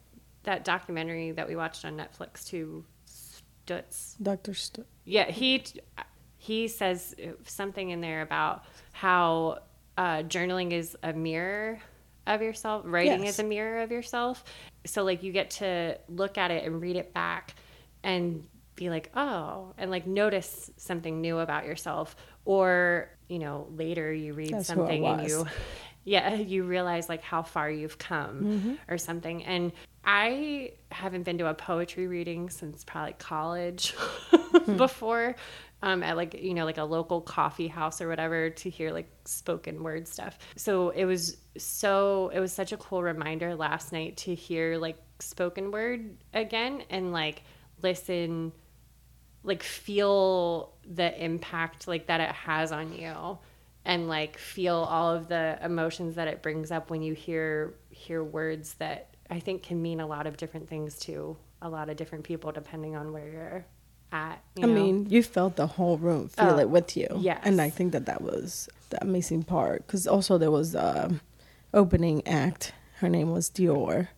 that 0.45 0.65
documentary 0.65 1.33
that 1.33 1.47
we 1.49 1.57
watched 1.57 1.85
on 1.85 1.97
Netflix 1.97 2.47
too 2.47 2.85
Stutz 3.07 4.17
Dr. 4.23 4.53
Stutz. 4.53 4.85
yeah, 5.05 5.31
he 5.31 5.65
he 6.39 6.69
says 6.69 7.15
something 7.45 7.91
in 7.91 8.01
there 8.01 8.23
about 8.23 8.65
how 8.93 9.59
uh, 10.01 10.23
journaling 10.23 10.73
is 10.73 10.97
a 11.03 11.13
mirror 11.13 11.79
of 12.27 12.41
yourself, 12.41 12.83
writing 12.87 13.25
Yes. 13.25 13.35
is 13.35 13.39
a 13.41 13.45
mirror 13.45 13.83
of 13.83 13.93
yourself. 13.93 14.43
So 14.87 15.05
like 15.05 15.23
you 15.23 15.31
get 15.31 15.51
to 15.63 15.99
look 16.09 16.39
at 16.39 16.51
it 16.51 16.65
and 16.65 16.81
read 16.81 16.97
it 16.97 17.13
back 17.13 17.55
and 18.03 18.47
be 18.77 18.89
like, 18.89 19.11
"Oh," 19.15 19.75
and 19.77 19.91
like 19.91 20.07
notice 20.07 20.71
something 20.79 21.21
new 21.21 21.39
about 21.41 21.67
yourself 21.67 22.17
or, 22.47 23.11
you 23.29 23.39
know, 23.39 23.67
later 23.77 24.11
you 24.11 24.33
read 24.33 24.55
That's 24.55 24.67
something 24.69 25.05
and 25.05 25.29
you 25.29 25.47
yeah, 26.05 26.33
you 26.35 26.65
realize 26.65 27.11
like 27.11 27.23
how 27.23 27.43
far 27.43 27.71
you've 27.71 27.99
come 27.99 28.45
Mm-hmm. 28.45 28.75
or 28.89 28.97
something. 28.97 29.45
And 29.45 29.71
I 30.03 30.73
haven't 30.91 31.25
been 31.25 31.37
to 31.39 31.47
a 31.49 31.55
poetry 31.55 32.07
reading 32.07 32.49
since 32.49 32.85
probably 32.85 33.17
college 33.19 33.95
Hmm. 34.51 34.77
before. 34.77 35.37
Um, 35.83 36.03
at 36.03 36.17
like 36.17 36.35
you 36.35 36.53
know 36.53 36.67
like 36.67 36.77
a 36.77 36.85
local 36.85 37.23
coffee 37.23 37.69
house 37.69 38.03
or 38.03 38.09
whatever 38.09 38.51
to 38.51 38.69
hear 38.71 38.93
like 38.93 39.11
spoken 39.25 39.83
word 39.83 40.07
stuff. 40.07 40.39
So 40.57 40.91
it 40.91 41.07
was 41.07 41.39
so 41.57 42.31
it 42.35 42.41
was 42.41 42.53
such 42.53 42.73
a 42.73 42.77
cool 42.77 43.03
reminder 43.03 43.55
last 43.55 43.93
night 43.93 44.19
to 44.19 44.35
hear 44.35 44.77
like 44.77 44.99
spoken 45.21 45.71
word 45.71 46.17
again 46.35 46.83
and 46.91 47.13
like 47.13 47.43
listen 47.83 48.53
like 49.43 49.63
feel 49.63 50.75
the 50.85 51.23
impact 51.23 51.89
like 51.89 52.07
that 52.07 52.21
it 52.21 52.31
has 52.31 52.73
on 52.73 52.93
you 52.93 53.39
and 53.85 54.09
like 54.09 54.37
feel 54.37 54.77
all 54.77 55.15
of 55.15 55.29
the 55.29 55.59
emotions 55.63 56.17
that 56.17 56.29
it 56.29 56.43
brings 56.43 56.71
up 56.71 56.91
when 56.91 57.03
you 57.03 57.15
hear 57.15 57.75
hear 57.91 58.23
words 58.23 58.75
that 58.75 59.15
I 59.31 59.41
think 59.41 59.63
can 59.63 59.81
mean 59.81 60.01
a 60.01 60.07
lot 60.07 60.27
of 60.27 60.37
different 60.37 60.69
things 60.69 60.99
to 61.01 61.37
a 61.63 61.69
lot 61.69 61.89
of 61.89 61.97
different 61.97 62.25
people 62.25 62.53
depending 62.53 62.97
on 62.97 63.13
where 63.13 63.29
you're 63.29 63.67
at. 64.13 64.43
I 64.59 64.61
know? 64.63 64.69
mean, 64.69 65.07
you 65.11 65.23
felt 65.23 65.57
the 65.57 65.67
whole 65.67 65.97
room 65.99 66.29
feel 66.29 66.51
Oh, 66.51 66.59
it 66.59 66.69
with 66.71 66.97
you. 66.97 67.07
yes. 67.19 67.41
And 67.45 67.61
I 67.61 67.71
think 67.71 67.93
that 67.93 68.07
that 68.07 68.23
was 68.23 68.69
the 68.91 69.03
amazing 69.03 69.45
part. 69.45 69.87
Because 69.87 70.07
also 70.07 70.39
there 70.39 70.51
was 70.51 70.73
the 70.73 71.21
opening 71.73 72.27
act. 72.27 72.73
Her 72.99 73.09
name 73.09 73.31
was 73.31 73.51
Dior. 73.51 74.09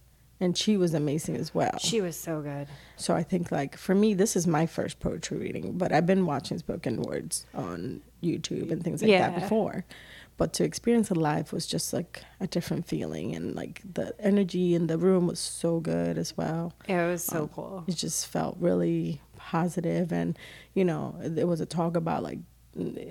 And 0.41 0.59
she 0.59 0.77
was 0.77 0.93
amazing 0.93 1.37
as 1.37 1.55
well. 1.55 1.79
she 1.79 2.01
was 2.01 2.17
so 2.17 2.41
good. 2.41 2.67
So 2.97 3.15
I 3.15 3.23
think 3.23 3.53
like 3.53 3.77
for 3.77 3.95
me, 3.95 4.13
this 4.13 4.35
is 4.35 4.45
my 4.45 4.67
first 4.67 4.99
poetry 4.99 5.39
reading, 5.39 5.79
but 5.79 5.93
I've 5.93 6.07
been 6.07 6.27
watching 6.27 6.59
spoken 6.59 7.01
words 7.01 7.47
on 7.55 8.01
YouTube 8.25 8.73
and 8.73 8.83
things 8.83 9.03
like 9.03 9.13
that 9.13 9.41
before. 9.41 9.85
But 10.39 10.53
to 10.55 10.65
experience 10.65 11.13
it 11.13 11.17
live 11.17 11.53
was 11.53 11.65
just 11.67 11.93
like 11.93 12.25
a 12.41 12.49
different 12.49 12.89
feeling, 12.89 13.37
and 13.37 13.55
like 13.55 13.83
the 13.95 14.15
energy 14.19 14.75
in 14.75 14.89
the 14.89 14.99
room 14.99 15.29
was 15.29 15.39
so 15.39 15.79
good 15.79 16.19
as 16.19 16.37
well. 16.37 16.73
It 16.89 16.97
was 16.97 17.23
so 17.23 17.43
um, 17.43 17.49
cool. 17.49 17.85
It 17.87 17.95
just 17.95 18.27
felt 18.27 18.57
really 18.59 19.21
positive, 19.43 20.13
and 20.13 20.39
you 20.75 20.85
know, 20.85 21.15
there 21.21 21.47
was 21.47 21.61
a 21.61 21.67
talk 21.67 21.97
about 21.97 22.23
like 22.23 22.39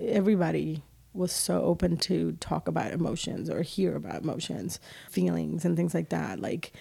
everybody 0.07 0.81
was 1.13 1.31
so 1.31 1.61
open 1.63 1.97
to 1.97 2.31
talk 2.39 2.67
about 2.67 2.91
emotions 2.91 3.49
or 3.49 3.61
hear 3.61 3.95
about 3.95 4.23
emotions, 4.23 4.79
feelings, 5.09 5.65
and 5.65 5.75
things 5.75 5.93
like 5.93 6.09
that. 6.09 6.39
Like, 6.39 6.71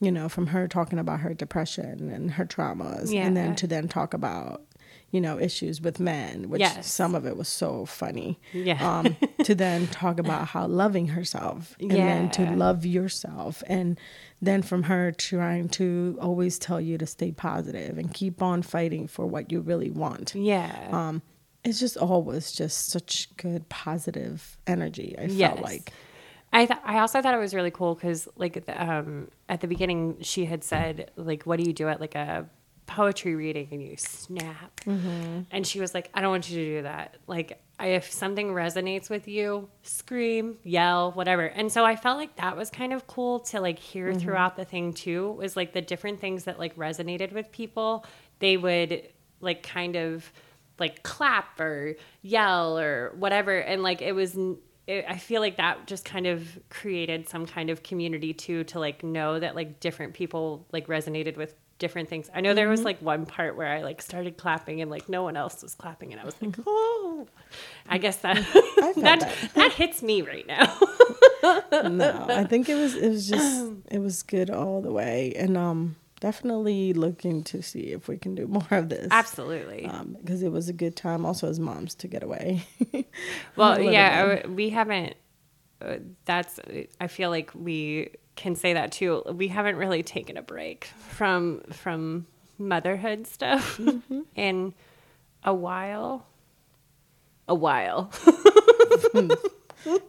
you 0.00 0.12
know, 0.12 0.28
from 0.28 0.46
her 0.48 0.68
talking 0.68 0.98
about 0.98 1.20
her 1.20 1.34
depression 1.34 2.08
and 2.08 2.30
her 2.32 2.46
traumas, 2.46 3.12
and 3.26 3.36
then 3.36 3.56
to 3.56 3.66
then 3.66 3.88
talk 3.88 4.14
about, 4.14 4.62
you 5.10 5.20
know, 5.20 5.38
issues 5.38 5.80
with 5.80 5.98
men, 6.00 6.48
which 6.50 6.60
Yes. 6.60 6.90
some 6.92 7.14
of 7.14 7.26
it 7.26 7.36
was 7.36 7.48
so 7.48 7.84
funny. 7.84 8.38
Yeah. 8.52 8.78
Um, 8.98 9.16
to 9.44 9.54
then 9.54 9.86
talk 9.88 10.18
about 10.20 10.48
how 10.48 10.66
loving 10.66 11.08
herself 11.08 11.74
and 11.80 11.90
then 11.90 12.30
to 12.32 12.50
love 12.56 12.86
yourself. 12.86 13.62
And 13.66 13.98
then 14.40 14.62
from 14.62 14.84
her 14.84 15.10
trying 15.12 15.68
to 15.70 16.16
always 16.20 16.58
tell 16.58 16.80
you 16.80 16.96
to 16.98 17.06
stay 17.06 17.32
positive 17.32 17.98
and 17.98 18.12
keep 18.14 18.40
on 18.42 18.62
fighting 18.62 19.06
for 19.08 19.26
what 19.26 19.50
you 19.52 19.60
really 19.60 19.90
want 19.90 20.34
Yeah. 20.34 20.88
um 20.92 21.22
it's 21.62 21.78
just 21.78 21.96
always 21.98 22.52
just 22.52 22.88
such 22.88 23.28
good 23.36 23.68
positive 23.68 24.56
energy 24.66 25.14
i 25.18 25.24
Yes. 25.24 25.50
felt 25.54 25.62
like 25.62 25.92
I 26.52 26.66
th- 26.66 26.80
I 26.84 26.98
also 26.98 27.22
thought 27.22 27.32
it 27.34 27.38
was 27.38 27.54
really 27.54 27.70
cool 27.70 27.94
because 27.94 28.26
like 28.36 28.64
the, 28.66 28.74
um, 28.84 29.28
at 29.48 29.60
the 29.60 29.68
beginning 29.68 30.16
she 30.22 30.46
had 30.46 30.64
said 30.64 31.10
like 31.16 31.44
what 31.44 31.58
do 31.60 31.64
you 31.64 31.72
do 31.72 31.86
at 31.88 32.00
like 32.00 32.14
a 32.16 32.48
poetry 32.90 33.36
reading 33.36 33.68
and 33.70 33.80
you 33.80 33.94
snap. 33.96 34.80
Mm-hmm. 34.84 35.42
And 35.52 35.64
she 35.64 35.78
was 35.78 35.94
like 35.94 36.10
I 36.12 36.20
don't 36.20 36.30
want 36.30 36.50
you 36.50 36.58
to 36.58 36.76
do 36.76 36.82
that. 36.82 37.18
Like 37.28 37.62
I, 37.78 37.88
if 37.88 38.10
something 38.10 38.48
resonates 38.48 39.08
with 39.08 39.28
you 39.28 39.68
scream 39.82 40.58
yell 40.64 41.12
whatever. 41.12 41.46
And 41.46 41.70
so 41.70 41.84
I 41.84 41.94
felt 41.94 42.18
like 42.18 42.34
that 42.36 42.56
was 42.56 42.68
kind 42.68 42.92
of 42.92 43.06
cool 43.06 43.40
to 43.40 43.60
like 43.60 43.78
hear 43.78 44.10
mm-hmm. 44.10 44.18
throughout 44.18 44.56
the 44.56 44.64
thing 44.64 44.92
too 44.92 45.30
was 45.32 45.56
like 45.56 45.72
the 45.72 45.80
different 45.80 46.20
things 46.20 46.44
that 46.44 46.58
like 46.58 46.74
resonated 46.76 47.32
with 47.32 47.52
people. 47.52 48.04
They 48.40 48.56
would 48.56 49.08
like 49.40 49.62
kind 49.62 49.94
of 49.94 50.30
like 50.80 51.04
clap 51.04 51.60
or 51.60 51.94
yell 52.22 52.76
or 52.76 53.12
whatever. 53.16 53.56
And 53.56 53.84
like 53.84 54.02
it 54.02 54.12
was 54.12 54.36
it, 54.86 55.04
i 55.08 55.16
feel 55.16 55.40
like 55.40 55.58
that 55.58 55.86
just 55.86 56.04
kind 56.04 56.26
of 56.26 56.58
created 56.68 57.28
some 57.28 57.46
kind 57.46 57.70
of 57.70 57.82
community 57.82 58.32
too 58.32 58.64
to 58.64 58.80
like 58.80 59.04
know 59.04 59.38
that 59.38 59.54
like 59.54 59.78
different 59.78 60.14
people 60.14 60.66
like 60.72 60.88
resonated 60.88 61.36
with 61.36 61.54
different 61.80 62.08
things 62.08 62.30
i 62.34 62.40
know 62.40 62.54
there 62.54 62.68
was 62.68 62.84
like 62.84 63.00
one 63.02 63.26
part 63.26 63.56
where 63.56 63.66
i 63.66 63.82
like 63.82 64.00
started 64.00 64.36
clapping 64.36 64.80
and 64.80 64.90
like 64.90 65.08
no 65.08 65.24
one 65.24 65.36
else 65.36 65.60
was 65.62 65.74
clapping 65.74 66.12
and 66.12 66.20
i 66.20 66.24
was 66.24 66.34
like 66.40 66.54
oh 66.66 67.26
i 67.88 67.98
guess 67.98 68.18
that 68.18 68.38
felt 68.38 68.94
that, 68.96 69.20
that. 69.20 69.50
that 69.54 69.72
hits 69.72 70.00
me 70.02 70.22
right 70.22 70.46
now 70.46 70.78
no 71.88 72.26
i 72.28 72.44
think 72.44 72.68
it 72.68 72.76
was 72.76 72.94
it 72.94 73.08
was 73.08 73.28
just 73.28 73.72
it 73.90 73.98
was 73.98 74.22
good 74.22 74.50
all 74.50 74.80
the 74.80 74.92
way 74.92 75.32
and 75.36 75.56
um 75.56 75.96
definitely 76.20 76.92
looking 76.92 77.42
to 77.42 77.62
see 77.62 77.92
if 77.92 78.06
we 78.06 78.16
can 78.18 78.34
do 78.34 78.46
more 78.58 78.68
of 78.70 78.88
this 78.90 79.08
absolutely 79.10 79.86
um 79.86 80.16
because 80.20 80.42
it 80.42 80.52
was 80.52 80.68
a 80.68 80.72
good 80.72 80.94
time 80.94 81.24
also 81.26 81.48
as 81.48 81.58
moms 81.58 81.94
to 81.94 82.06
get 82.06 82.22
away 82.22 82.64
Well, 83.56 83.80
yeah, 83.80 84.46
we 84.46 84.70
haven't. 84.70 85.14
Uh, 85.80 85.96
that's. 86.24 86.60
I 87.00 87.06
feel 87.06 87.30
like 87.30 87.50
we 87.54 88.10
can 88.40 88.56
say 88.56 88.72
that 88.74 88.90
too. 88.92 89.22
We 89.32 89.48
haven't 89.48 89.76
really 89.76 90.02
taken 90.02 90.36
a 90.36 90.42
break 90.42 90.86
from 91.08 91.60
from 91.72 92.26
motherhood 92.58 93.26
stuff, 93.26 93.76
Mm-hmm. 93.78 94.20
and 94.36 94.72
a 95.44 95.54
while. 95.54 96.26
A 97.48 97.54
while. 97.54 98.10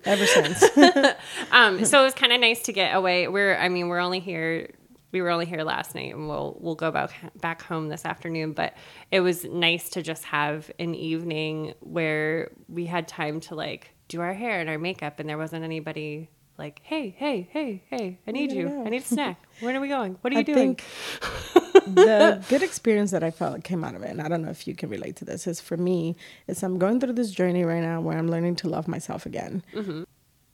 Ever 0.05 0.25
since. 0.25 0.63
um, 1.51 1.85
so 1.85 2.01
it 2.01 2.03
was 2.03 2.13
kind 2.13 2.33
of 2.33 2.41
nice 2.41 2.63
to 2.63 2.73
get 2.73 2.93
away. 2.93 3.27
We're, 3.29 3.55
I 3.55 3.69
mean, 3.69 3.87
we're 3.87 3.99
only 3.99 4.19
here. 4.19 4.69
We 5.13 5.21
were 5.21 5.29
only 5.29 5.45
here 5.45 5.63
last 5.63 5.95
night, 5.95 6.13
and 6.13 6.27
we'll 6.27 6.57
we'll 6.59 6.75
go 6.75 6.91
back 6.91 7.11
back 7.39 7.61
home 7.61 7.87
this 7.89 8.05
afternoon. 8.05 8.51
But 8.53 8.75
it 9.11 9.21
was 9.21 9.43
nice 9.45 9.89
to 9.91 10.01
just 10.01 10.23
have 10.25 10.69
an 10.79 10.93
evening 10.95 11.73
where 11.79 12.51
we 12.67 12.85
had 12.85 13.07
time 13.07 13.39
to 13.41 13.55
like 13.55 13.91
do 14.07 14.19
our 14.21 14.33
hair 14.33 14.59
and 14.59 14.69
our 14.69 14.77
makeup, 14.77 15.19
and 15.19 15.27
there 15.29 15.37
wasn't 15.37 15.63
anybody 15.63 16.29
like, 16.61 16.81
"Hey, 16.83 17.15
hey, 17.17 17.47
hey, 17.51 17.83
hey, 17.89 18.19
I 18.27 18.31
need 18.31 18.51
you. 18.51 18.67
Yeah. 18.69 18.83
I 18.85 18.89
need 18.89 19.01
a 19.01 19.05
snack. 19.05 19.37
When 19.61 19.75
are 19.75 19.81
we 19.81 19.89
going? 19.97 20.17
What 20.21 20.31
are 20.31 20.35
you 20.35 20.39
I 20.39 20.43
doing?" 20.43 20.75
think 20.75 20.83
the 22.01 22.43
good 22.49 22.63
experience 22.63 23.11
that 23.11 23.23
I 23.23 23.31
felt 23.31 23.63
came 23.63 23.83
out 23.83 23.95
of 23.95 24.01
it, 24.03 24.09
and 24.09 24.21
I 24.21 24.27
don't 24.27 24.41
know 24.45 24.49
if 24.49 24.67
you 24.67 24.75
can 24.75 24.89
relate 24.89 25.15
to 25.17 25.25
this, 25.25 25.47
is 25.47 25.59
for 25.59 25.77
me, 25.77 26.15
is 26.47 26.63
I'm 26.63 26.77
going 26.77 26.99
through 26.99 27.13
this 27.13 27.31
journey 27.31 27.63
right 27.63 27.81
now 27.81 28.01
where 28.01 28.17
I'm 28.17 28.29
learning 28.29 28.55
to 28.57 28.69
love 28.69 28.87
myself 28.87 29.25
again. 29.25 29.63
Mm-hmm. 29.73 30.03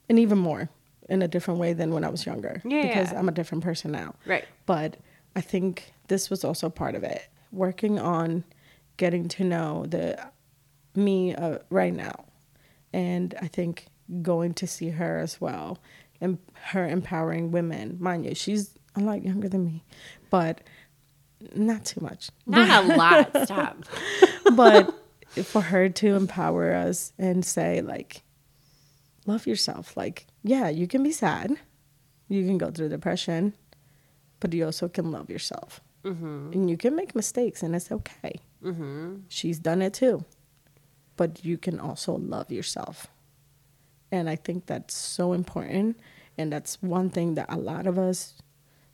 And 0.08 0.18
even 0.18 0.38
more 0.38 0.70
in 1.08 1.22
a 1.22 1.28
different 1.28 1.60
way 1.60 1.72
than 1.72 1.92
when 1.92 2.04
I 2.04 2.08
was 2.08 2.26
younger. 2.26 2.62
Yeah, 2.64 2.86
Because. 2.86 3.12
I'm 3.12 3.28
a 3.28 3.32
different 3.32 3.64
person 3.64 3.92
now. 3.92 4.14
Right. 4.26 4.44
But 4.66 4.96
I 5.36 5.40
think 5.40 5.92
this 6.08 6.30
was 6.30 6.44
also 6.44 6.68
part 6.70 6.94
of 6.94 7.02
it. 7.04 7.22
Working 7.52 7.98
on 7.98 8.44
getting 8.96 9.28
to 9.28 9.44
know 9.44 9.86
the 9.86 10.18
me 10.94 11.34
uh, 11.34 11.58
right 11.70 11.94
now. 11.94 12.24
And 12.92 13.34
I 13.40 13.48
think 13.48 13.86
going 14.22 14.54
to 14.54 14.66
see 14.66 14.90
her 14.90 15.18
as 15.18 15.40
well 15.40 15.78
and 16.20 16.38
her 16.72 16.88
empowering 16.88 17.50
women. 17.52 17.96
Mind 18.00 18.24
you, 18.26 18.34
she's 18.34 18.74
a 18.96 19.00
lot 19.00 19.22
younger 19.22 19.48
than 19.48 19.64
me, 19.64 19.84
but 20.30 20.60
not 21.54 21.84
too 21.84 22.00
much. 22.00 22.30
Not 22.46 22.84
a 22.84 22.96
lot. 22.96 23.44
Stop. 23.44 23.84
but 24.54 24.92
for 25.44 25.60
her 25.62 25.88
to 25.88 26.14
empower 26.16 26.72
us 26.74 27.12
and 27.18 27.44
say 27.44 27.80
like 27.82 28.22
love 29.26 29.46
yourself 29.46 29.94
like 29.96 30.26
yeah 30.42 30.68
you 30.70 30.86
can 30.88 31.02
be 31.02 31.12
sad 31.12 31.54
you 32.28 32.44
can 32.46 32.56
go 32.56 32.70
through 32.70 32.88
depression 32.88 33.52
but 34.40 34.52
you 34.54 34.64
also 34.64 34.88
can 34.88 35.10
love 35.12 35.28
yourself 35.30 35.80
Mm-hmm. 36.04 36.52
and 36.54 36.70
you 36.70 36.76
can 36.78 36.96
make 36.96 37.14
mistakes 37.14 37.62
and 37.62 37.76
it's 37.76 37.92
okay 37.92 38.40
Mm-hmm. 38.64 39.16
she's 39.28 39.58
done 39.58 39.82
it 39.82 39.92
too 39.94 40.24
but 41.16 41.44
you 41.44 41.58
can 41.58 41.78
also 41.78 42.14
love 42.16 42.50
yourself 42.50 43.06
and 44.10 44.28
i 44.28 44.36
think 44.36 44.66
that's 44.66 44.94
so 44.94 45.32
important. 45.32 45.98
And 46.40 46.52
that's 46.52 46.80
one 46.80 47.10
thing 47.10 47.34
that 47.34 47.46
a 47.48 47.56
lot 47.56 47.88
of 47.88 47.98
us 47.98 48.34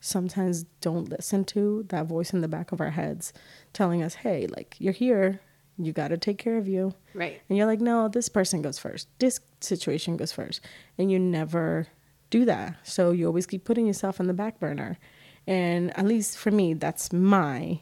sometimes 0.00 0.64
don't 0.80 1.10
listen 1.10 1.44
to 1.44 1.84
that 1.90 2.06
voice 2.06 2.32
in 2.32 2.40
the 2.40 2.48
back 2.48 2.72
of 2.72 2.80
our 2.80 2.90
heads 2.90 3.32
telling 3.74 4.02
us 4.02 4.14
hey 4.14 4.46
like 4.46 4.76
you're 4.78 4.94
here. 4.94 5.40
You 5.76 5.92
got 5.92 6.08
to 6.08 6.16
take 6.16 6.38
care 6.38 6.56
of 6.56 6.68
you. 6.68 6.94
Right. 7.12 7.42
and 7.48 7.58
you're 7.58 7.66
like 7.66 7.80
no 7.82 8.08
this 8.08 8.28
person 8.30 8.62
goes 8.62 8.78
first. 8.78 9.08
This 9.18 9.40
situation 9.60 10.16
goes 10.16 10.32
first. 10.32 10.60
And 10.96 11.10
you 11.12 11.18
never 11.18 11.86
do 12.30 12.44
that. 12.46 12.76
So 12.82 13.10
you 13.10 13.26
always 13.26 13.46
keep 13.46 13.64
putting 13.64 13.86
yourself 13.86 14.20
on 14.20 14.26
the 14.26 14.32
back 14.34 14.58
burner. 14.58 14.98
And 15.46 15.96
at 15.98 16.06
least 16.06 16.38
for 16.38 16.50
me 16.50 16.72
that's 16.72 17.12
my 17.12 17.80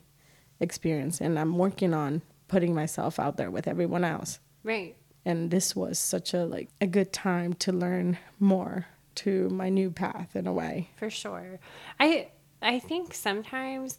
experience. 0.59 1.21
And 1.21 1.39
i'm 1.39 1.57
working 1.57 1.95
on 1.95 2.23
putting 2.49 2.75
myself 2.75 3.21
out 3.21 3.37
there 3.37 3.51
with 3.51 3.69
everyone 3.69 4.05
else. 4.05 4.41
Right. 4.65 4.97
And 5.25 5.51
this 5.51 5.75
was 5.77 5.99
such 5.99 6.35
a 6.35 6.45
like 6.45 6.69
a 6.81 6.87
good 6.87 7.13
time 7.13 7.53
to 7.55 7.73
learn 7.73 8.19
more 8.41 8.87
to 9.15 9.49
my 9.51 9.69
new 9.69 9.91
path 9.91 10.35
in 10.35 10.47
a 10.47 10.53
way. 10.53 10.89
For 10.97 11.11
sure. 11.11 11.59
I 12.01 12.29
i 12.63 12.79
think 12.79 13.13
sometimes 13.15 13.99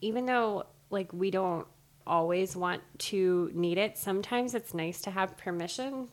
even 0.00 0.24
though 0.26 0.64
like 0.90 1.12
we 1.12 1.30
don't 1.30 1.66
always 2.06 2.56
want 2.56 2.80
to 2.98 3.50
need 3.52 3.76
it 3.76 3.98
sometimes 3.98 4.54
it's 4.54 4.72
nice 4.72 5.02
to 5.02 5.10
have 5.10 5.36
permission 5.36 6.08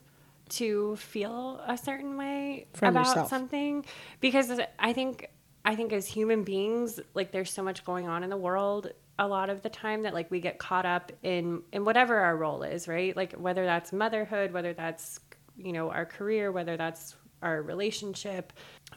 to 0.50 0.94
feel 0.96 1.58
a 1.66 1.76
certain 1.78 2.16
way 2.18 2.66
From 2.74 2.90
about 2.90 3.06
yourself. 3.06 3.28
something. 3.30 3.84
Because 4.20 4.60
i 4.78 4.92
think 4.92 5.30
i 5.64 5.74
think 5.74 5.92
as 5.94 6.06
human 6.06 6.44
beings 6.44 7.00
like 7.14 7.32
there's 7.32 7.50
so 7.50 7.62
much 7.62 7.82
going 7.84 8.06
on 8.06 8.22
in 8.22 8.28
the 8.30 8.36
world 8.36 8.90
a 9.18 9.26
lot 9.26 9.50
of 9.50 9.62
the 9.62 9.70
time 9.70 10.02
that 10.02 10.14
like 10.14 10.30
we 10.30 10.40
get 10.40 10.58
caught 10.58 10.86
up 10.86 11.12
in 11.22 11.62
in 11.72 11.84
whatever 11.84 12.16
our 12.16 12.36
role 12.36 12.62
is 12.62 12.86
right? 12.88 13.16
Like 13.16 13.32
whether 13.34 13.64
that's 13.64 13.92
motherhood 13.92 14.52
whether 14.52 14.72
that's 14.72 15.20
you 15.56 15.72
know 15.72 15.90
our 15.90 16.04
career 16.04 16.52
whether 16.52 16.76
that's 16.76 17.16
our 17.42 17.62
relationship 17.62 18.52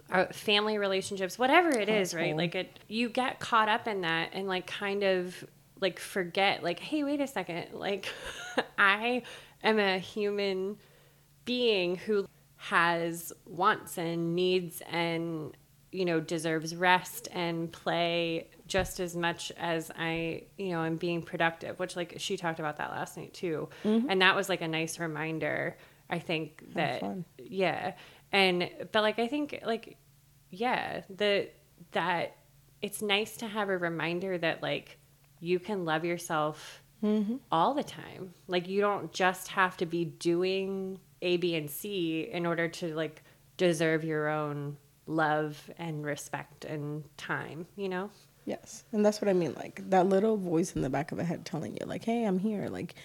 our 0.09 0.31
family 0.31 0.77
relationships 0.77 1.39
whatever 1.39 1.69
it 1.69 1.89
is 1.89 2.13
right? 2.13 2.35
Like 2.35 2.55
it 2.55 2.79
you 2.87 3.09
get 3.09 3.39
caught 3.39 3.69
up 3.69 3.87
in 3.87 4.01
that 4.01 4.29
and 4.33 4.47
like 4.47 4.67
kind 4.67 5.03
of 5.03 5.45
like 5.81 5.99
forget 5.99 6.63
like 6.63 6.79
hey 6.79 7.03
wait 7.03 7.21
a 7.21 7.27
second 7.27 7.67
like 7.73 8.07
i 8.77 9.21
am 9.63 9.79
a 9.79 9.97
human 9.97 10.77
being 11.45 11.95
who 11.95 12.25
has 12.57 13.31
wants 13.45 13.97
and 13.97 14.35
needs 14.35 14.81
and 14.91 15.55
you 15.91 16.03
know 16.05 16.19
deserves 16.19 16.75
rest 16.75 17.29
and 17.31 17.71
play 17.71 18.49
just 18.69 18.99
as 18.99 19.15
much 19.15 19.51
as 19.57 19.91
i 19.97 20.43
you 20.57 20.69
know 20.69 20.83
am 20.83 20.95
being 20.95 21.21
productive 21.21 21.77
which 21.79 21.95
like 21.95 22.15
she 22.17 22.37
talked 22.37 22.59
about 22.59 22.77
that 22.77 22.91
last 22.91 23.17
night 23.17 23.33
too. 23.33 23.67
Mm-hmm. 23.83 24.09
And 24.09 24.21
that 24.21 24.35
was 24.35 24.47
like 24.47 24.61
a 24.61 24.67
nice 24.67 24.99
reminder 24.99 25.77
i 26.09 26.19
think 26.19 26.63
that 26.75 27.01
fun. 27.01 27.25
yeah. 27.37 27.93
And 28.31 28.69
but 28.91 29.01
like 29.01 29.19
i 29.19 29.27
think 29.27 29.59
like 29.65 29.97
yeah 30.51 31.01
the 31.09 31.49
that 31.91 32.37
it's 32.81 33.01
nice 33.01 33.35
to 33.37 33.47
have 33.47 33.69
a 33.69 33.77
reminder 33.77 34.37
that 34.37 34.61
like 34.61 34.97
you 35.41 35.59
can 35.59 35.83
love 35.83 36.05
yourself 36.05 36.81
mm-hmm. 37.03 37.37
all 37.51 37.73
the 37.73 37.83
time. 37.83 38.33
Like 38.47 38.67
you 38.67 38.81
don't 38.81 39.11
just 39.11 39.49
have 39.49 39.77
to 39.77 39.85
be 39.85 40.05
doing 40.05 40.99
a 41.21 41.37
b 41.37 41.55
and 41.55 41.69
c 41.69 42.29
in 42.31 42.45
order 42.45 42.67
to 42.67 42.95
like 42.95 43.23
deserve 43.57 44.03
your 44.03 44.29
own 44.29 44.77
love 45.05 45.69
and 45.77 46.05
respect 46.05 46.65
and 46.65 47.03
time 47.17 47.65
you 47.75 47.89
know 47.89 48.09
Yes. 48.49 48.83
And 48.91 49.05
that's 49.05 49.21
what 49.21 49.29
I 49.29 49.33
mean. 49.33 49.53
Like 49.55 49.87
that 49.91 50.07
little 50.07 50.35
voice 50.35 50.75
in 50.75 50.81
the 50.81 50.89
back 50.89 51.11
of 51.11 51.19
the 51.19 51.23
head 51.23 51.45
telling 51.45 51.77
you, 51.79 51.85
like, 51.85 52.03
hey, 52.03 52.25
I'm 52.25 52.39
here. 52.39 52.67
Like, 52.67 52.95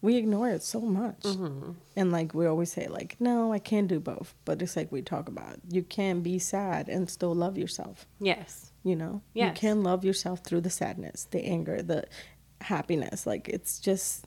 we 0.00 0.16
ignore 0.16 0.48
it 0.48 0.62
so 0.62 0.80
much. 0.80 1.20
Mm-hmm. 1.20 1.72
And 1.96 2.12
like, 2.12 2.32
we 2.32 2.46
always 2.46 2.72
say, 2.72 2.86
like, 2.88 3.16
no, 3.20 3.52
I 3.52 3.58
can't 3.58 3.88
do 3.88 4.00
both. 4.00 4.34
But 4.46 4.62
it's 4.62 4.74
like 4.74 4.90
we 4.90 5.02
talk 5.02 5.28
about, 5.28 5.58
you 5.68 5.82
can 5.82 6.22
be 6.22 6.38
sad 6.38 6.88
and 6.88 7.10
still 7.10 7.34
love 7.34 7.58
yourself. 7.58 8.06
yes 8.20 8.72
You 8.84 8.96
know? 8.96 9.20
Yes. 9.34 9.48
You 9.48 9.60
can 9.60 9.82
love 9.82 10.02
yourself 10.02 10.40
through 10.40 10.62
the 10.62 10.70
sadness, 10.70 11.28
the 11.30 11.44
anger, 11.44 11.82
the 11.82 12.06
happiness. 12.62 13.26
Like, 13.26 13.50
it's 13.50 13.78
just 13.78 14.26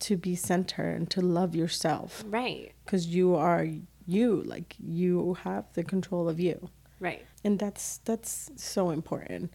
to 0.00 0.18
be 0.18 0.34
centered 0.34 0.96
and 0.96 1.08
to 1.12 1.20
love 1.22 1.54
yourself 1.54 2.24
right 2.26 2.72
because 2.84 3.06
you 3.06 3.36
are 3.36 3.66
you. 4.04 4.42
Like, 4.42 4.74
you 4.78 5.38
have 5.44 5.72
the 5.74 5.84
control 5.84 6.28
of 6.28 6.40
you 6.40 6.68
right 6.98 7.24
and 7.44 7.58
that's 7.58 7.98
that's 8.04 8.50
so 8.56 8.90
important 8.90 9.52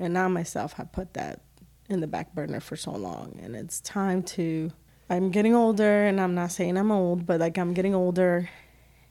and 0.00 0.18
i 0.18 0.26
myself 0.26 0.72
have 0.72 0.90
put 0.92 1.14
that 1.14 1.40
in 1.88 2.00
the 2.00 2.06
back 2.06 2.34
burner 2.34 2.58
for 2.60 2.74
so 2.76 2.90
long 2.92 3.38
and 3.42 3.54
it's 3.54 3.80
time 3.80 4.22
to 4.22 4.70
i'm 5.08 5.30
getting 5.30 5.54
older 5.54 6.06
and 6.06 6.20
i'm 6.20 6.34
not 6.34 6.50
saying 6.50 6.76
i'm 6.76 6.90
old 6.90 7.26
but 7.26 7.38
like 7.40 7.56
i'm 7.58 7.74
getting 7.74 7.94
older 7.94 8.48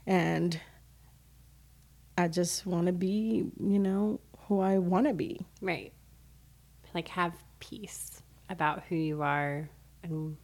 and 0.08 0.60
i 2.18 2.28
just 2.28 2.66
want 2.66 2.88
to 2.88 2.94
be 2.94 3.46
you 3.62 3.80
know 3.80 4.20
who 4.48 4.60
i 4.60 4.78
want 4.78 5.08
to 5.08 5.14
be 5.14 5.46
right 5.62 5.94
like 6.94 7.08
have 7.08 7.34
peace 7.60 8.22
about 8.50 8.84
who 8.90 8.96
you 8.96 9.22
are 9.22 9.70
and 10.04 10.36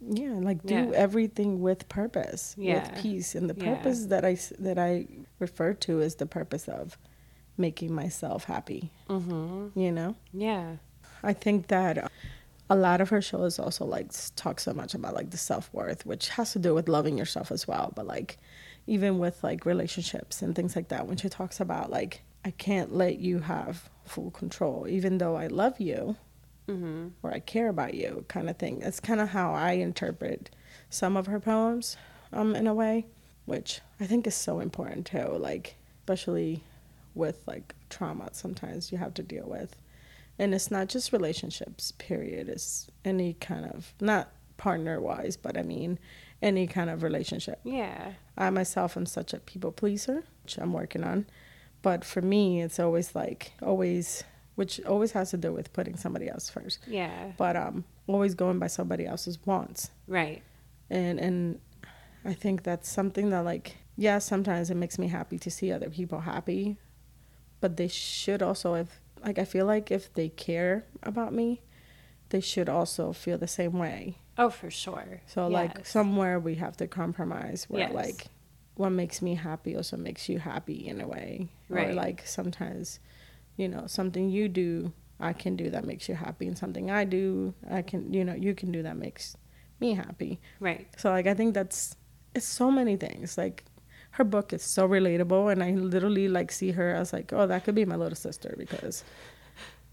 yeah 0.00 0.32
like 0.40 0.62
do 0.64 0.74
Yeah. 0.74 0.90
everything 0.94 1.60
with 1.60 1.88
purpose 1.88 2.54
Yeah. 2.58 2.90
with 2.92 3.00
peace 3.02 3.34
and 3.34 3.48
the 3.48 3.54
Yeah. 3.64 3.80
that 4.08 4.24
I 4.24 4.36
that 4.58 4.78
i 4.78 5.06
refer 5.38 5.72
to 5.74 6.00
is 6.00 6.16
the 6.16 6.26
purpose 6.26 6.68
of 6.68 6.98
making 7.66 7.94
myself 7.94 8.44
happy 8.44 8.90
mm-hmm. 9.08 9.68
you 9.78 9.90
know 9.90 10.14
yeah 10.34 10.76
I 11.22 11.32
think 11.32 11.68
that 11.68 12.10
a 12.68 12.76
lot 12.76 13.00
of 13.00 13.10
her 13.10 13.20
shows 13.20 13.58
also 13.58 13.84
like 13.84 14.10
talk 14.36 14.60
so 14.60 14.72
much 14.72 14.94
about 14.94 15.14
like 15.14 15.30
the 15.30 15.36
self 15.36 15.72
worth, 15.72 16.04
which 16.06 16.30
has 16.30 16.52
to 16.52 16.58
do 16.58 16.74
with 16.74 16.88
loving 16.88 17.18
yourself 17.18 17.50
as 17.52 17.68
well. 17.68 17.92
But 17.94 18.06
like 18.06 18.38
even 18.86 19.18
with 19.18 19.42
like 19.44 19.64
relationships 19.64 20.42
and 20.42 20.54
things 20.54 20.74
like 20.74 20.88
that, 20.88 21.06
when 21.06 21.16
she 21.16 21.28
talks 21.28 21.60
about 21.60 21.90
like 21.90 22.22
I 22.44 22.50
can't 22.50 22.94
let 22.94 23.18
you 23.18 23.40
have 23.40 23.88
full 24.04 24.30
control, 24.30 24.86
even 24.88 25.18
though 25.18 25.36
I 25.36 25.46
love 25.46 25.80
you 25.80 26.16
mm-hmm. 26.68 27.08
or 27.22 27.32
I 27.32 27.38
care 27.38 27.68
about 27.68 27.94
you, 27.94 28.24
kind 28.28 28.50
of 28.50 28.56
thing. 28.56 28.80
That's 28.80 29.00
kind 29.00 29.20
of 29.20 29.28
how 29.28 29.52
I 29.52 29.72
interpret 29.72 30.50
some 30.90 31.16
of 31.16 31.26
her 31.26 31.38
poems, 31.38 31.96
um, 32.32 32.56
in 32.56 32.66
a 32.66 32.74
way, 32.74 33.06
which 33.44 33.80
I 34.00 34.06
think 34.06 34.26
is 34.26 34.34
so 34.34 34.58
important 34.58 35.06
too. 35.06 35.28
Like 35.38 35.76
especially 36.00 36.64
with 37.14 37.40
like 37.46 37.74
trauma, 37.90 38.28
sometimes 38.32 38.92
you 38.92 38.98
have 38.98 39.14
to 39.14 39.22
deal 39.22 39.46
with. 39.46 39.76
And 40.38 40.54
it's 40.54 40.70
not 40.70 40.88
just 40.88 41.12
relationships 41.12 41.92
period. 41.92 42.48
It's 42.48 42.90
any 43.04 43.34
kind 43.34 43.66
of 43.66 43.94
not 44.00 44.32
partner 44.62 45.00
wise 45.00 45.36
but 45.36 45.58
i 45.58 45.62
mean 45.62 45.98
any 46.40 46.68
kind 46.68 46.88
of 46.88 47.02
relationship. 47.02 47.58
Yeah. 47.64 48.12
I 48.36 48.50
myself 48.50 48.96
am 48.96 49.06
such 49.06 49.32
a 49.32 49.38
people 49.38 49.72
pleaser 49.72 50.22
which 50.44 50.56
i'm 50.58 50.72
working 50.72 51.02
on. 51.04 51.26
But 51.82 52.04
for 52.04 52.22
me 52.22 52.62
it's 52.62 52.78
always 52.78 53.14
like 53.14 53.52
always 53.60 54.22
which 54.54 54.80
always 54.84 55.12
has 55.12 55.30
to 55.30 55.36
do 55.36 55.52
with 55.52 55.72
putting 55.72 55.96
somebody 55.96 56.28
else 56.28 56.48
first. 56.48 56.78
Yeah. 56.86 57.32
But 57.36 57.56
um 57.56 57.84
always 58.06 58.34
going 58.34 58.60
by 58.60 58.68
somebody 58.68 59.04
else's 59.04 59.38
wants. 59.44 59.90
Right. 60.06 60.42
And 60.90 61.18
and 61.18 61.60
I 62.24 62.34
think 62.34 62.62
that's 62.62 62.88
something 62.88 63.30
that 63.30 63.44
like 63.44 63.76
yeah, 63.96 64.18
sometimes 64.18 64.70
it 64.70 64.76
makes 64.76 64.98
me 64.98 65.08
happy 65.08 65.38
to 65.40 65.50
see 65.50 65.70
other 65.72 65.90
people 65.90 66.20
happy, 66.20 66.78
but 67.62 67.78
they 67.78 67.88
should 67.88 68.42
also 68.42 68.74
if 68.74 69.00
like 69.24 69.38
I 69.38 69.44
feel 69.46 69.64
like 69.64 69.90
if 69.90 70.12
they 70.12 70.28
care 70.28 70.84
about 71.02 71.32
me, 71.32 71.62
they 72.30 72.40
should 72.40 72.68
also 72.68 73.12
feel 73.12 73.38
the 73.38 73.46
same 73.46 73.78
way. 73.78 74.18
Oh, 74.36 74.50
for 74.50 74.68
sure. 74.70 75.22
So 75.26 75.46
like 75.46 75.86
somewhere 75.86 76.38
we 76.40 76.56
have 76.56 76.76
to 76.78 76.86
compromise 76.88 77.64
where 77.70 77.82
Yes. 77.82 77.94
like 77.94 78.26
what 78.74 78.90
makes 78.90 79.22
me 79.22 79.36
happy 79.36 79.76
also 79.76 79.96
makes 79.96 80.28
you 80.28 80.38
happy 80.40 80.86
in 80.88 81.00
a 81.00 81.06
way. 81.06 81.52
Or 81.70 81.76
Right. 81.76 81.94
like 81.94 82.26
sometimes, 82.26 82.98
you 83.56 83.68
know, 83.68 83.86
something 83.86 84.28
you 84.28 84.48
do 84.48 84.92
I 85.20 85.32
can 85.32 85.54
do 85.54 85.70
that 85.70 85.84
makes 85.84 86.08
you 86.08 86.16
happy 86.16 86.48
and 86.48 86.58
something 86.58 86.90
I 86.90 87.04
do 87.04 87.54
I 87.70 87.82
can 87.82 88.12
you 88.12 88.24
know, 88.24 88.34
you 88.34 88.54
can 88.54 88.72
do 88.72 88.82
that 88.82 88.96
makes 88.96 89.36
me 89.78 89.94
happy. 89.94 90.40
Right. 90.58 90.88
So 90.96 91.10
like 91.10 91.28
I 91.28 91.34
think 91.34 91.54
that's 91.54 91.94
it's 92.34 92.46
so 92.48 92.70
many 92.72 92.96
things. 92.96 93.38
Like 93.38 93.64
her 94.12 94.24
book 94.24 94.52
is 94.52 94.62
so 94.62 94.88
relatable 94.88 95.50
and 95.50 95.62
I 95.62 95.72
literally 95.72 96.28
like 96.28 96.52
see 96.52 96.72
her 96.72 96.94
as 96.94 97.12
like, 97.12 97.32
oh, 97.32 97.46
that 97.46 97.64
could 97.64 97.74
be 97.74 97.84
my 97.84 97.96
little 97.96 98.16
sister 98.16 98.54
because 98.58 99.04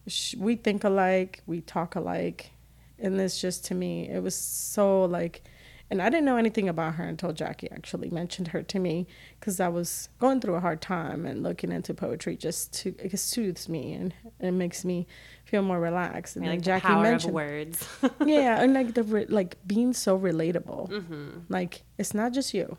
sh- 0.07 0.35
we 0.37 0.55
think 0.55 0.83
alike, 0.83 1.41
we 1.47 1.61
talk 1.61 1.95
alike. 1.95 2.51
And 2.97 3.19
it's 3.19 3.39
just 3.39 3.65
to 3.65 3.75
me, 3.75 4.09
it 4.09 4.21
was 4.21 4.35
so 4.35 5.05
like 5.05 5.43
and 5.91 6.01
I 6.01 6.09
didn't 6.09 6.25
know 6.25 6.37
anything 6.37 6.69
about 6.69 6.95
her 6.95 7.03
until 7.03 7.33
Jackie 7.33 7.69
actually 7.71 8.09
mentioned 8.11 8.49
her 8.49 8.61
to 8.61 8.79
me 8.79 9.07
because 9.39 9.59
I 9.59 9.69
was 9.69 10.09
going 10.19 10.39
through 10.39 10.53
a 10.55 10.59
hard 10.59 10.81
time 10.81 11.25
and 11.25 11.41
looking 11.41 11.71
into 11.71 11.95
poetry 11.95 12.35
just 12.35 12.73
to 12.81 12.93
it 12.99 13.17
soothes 13.17 13.67
me 13.67 13.93
and 13.93 14.13
it 14.39 14.51
makes 14.51 14.85
me 14.85 15.07
feel 15.45 15.63
more 15.63 15.79
relaxed. 15.79 16.35
And 16.35 16.45
I 16.45 16.49
like 16.49 16.61
Jackie 16.61 16.93
mentioned 16.93 17.33
words. 17.33 17.87
yeah, 18.23 18.61
and 18.61 18.73
like 18.73 18.93
the 18.93 19.03
re- 19.03 19.25
like 19.25 19.55
being 19.65 19.93
so 19.93 20.17
relatable. 20.17 20.89
Mm-hmm. 20.89 21.29
Like 21.49 21.81
it's 21.97 22.13
not 22.13 22.33
just 22.33 22.53
you. 22.53 22.77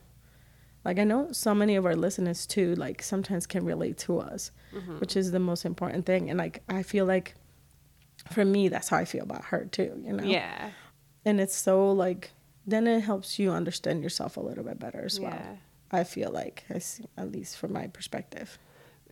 Like 0.84 0.98
I 0.98 1.04
know 1.04 1.32
so 1.32 1.54
many 1.54 1.76
of 1.76 1.84
our 1.86 1.94
listeners 1.96 2.46
too. 2.46 2.74
Like 2.74 3.02
sometimes 3.02 3.46
can 3.46 3.64
relate 3.64 3.98
to 3.98 4.18
us, 4.18 4.50
Mm-hmm. 4.74 4.98
which 5.00 5.16
is 5.16 5.32
the 5.32 5.40
most 5.40 5.64
important 5.64 6.06
thing. 6.06 6.30
And 6.30 6.38
like 6.38 6.62
I 6.68 6.82
feel 6.84 7.04
like, 7.04 7.34
for 8.30 8.44
me, 8.44 8.68
that's 8.68 8.88
how 8.88 8.98
I 8.98 9.04
feel 9.04 9.24
about 9.24 9.46
her 9.46 9.64
too. 9.64 10.00
You 10.04 10.12
know. 10.12 10.24
yeah. 10.24 10.70
And 11.24 11.40
it's 11.40 11.56
so 11.56 11.90
like 11.92 12.30
then 12.66 12.86
it 12.86 13.00
helps 13.00 13.38
you 13.38 13.50
understand 13.50 14.02
yourself 14.02 14.36
a 14.36 14.40
little 14.40 14.62
bit 14.64 14.78
better 14.78 15.02
as 15.04 15.18
well. 15.18 15.32
Yeah. 15.32 15.56
I 15.90 16.04
feel 16.04 16.30
like 16.30 16.64
at 16.70 17.32
least 17.32 17.56
from 17.58 17.72
my 17.72 17.88
perspective. 17.88 18.58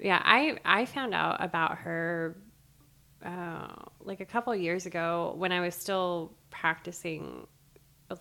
Yeah, 0.01 0.23
I 0.25 0.59
I 0.65 0.85
found 0.87 1.13
out 1.13 1.43
about 1.43 1.79
her 1.79 2.37
uh, 3.25 3.75
like 4.01 4.21
a 4.21 4.25
couple 4.25 4.55
years 4.55 4.87
ago 4.87 5.35
when 5.37 5.51
I 5.51 5.61
was 5.61 5.75
still 5.75 6.33
practicing 6.51 7.47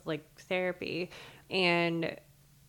like 0.05 0.25
therapy, 0.49 1.11
and 1.51 2.15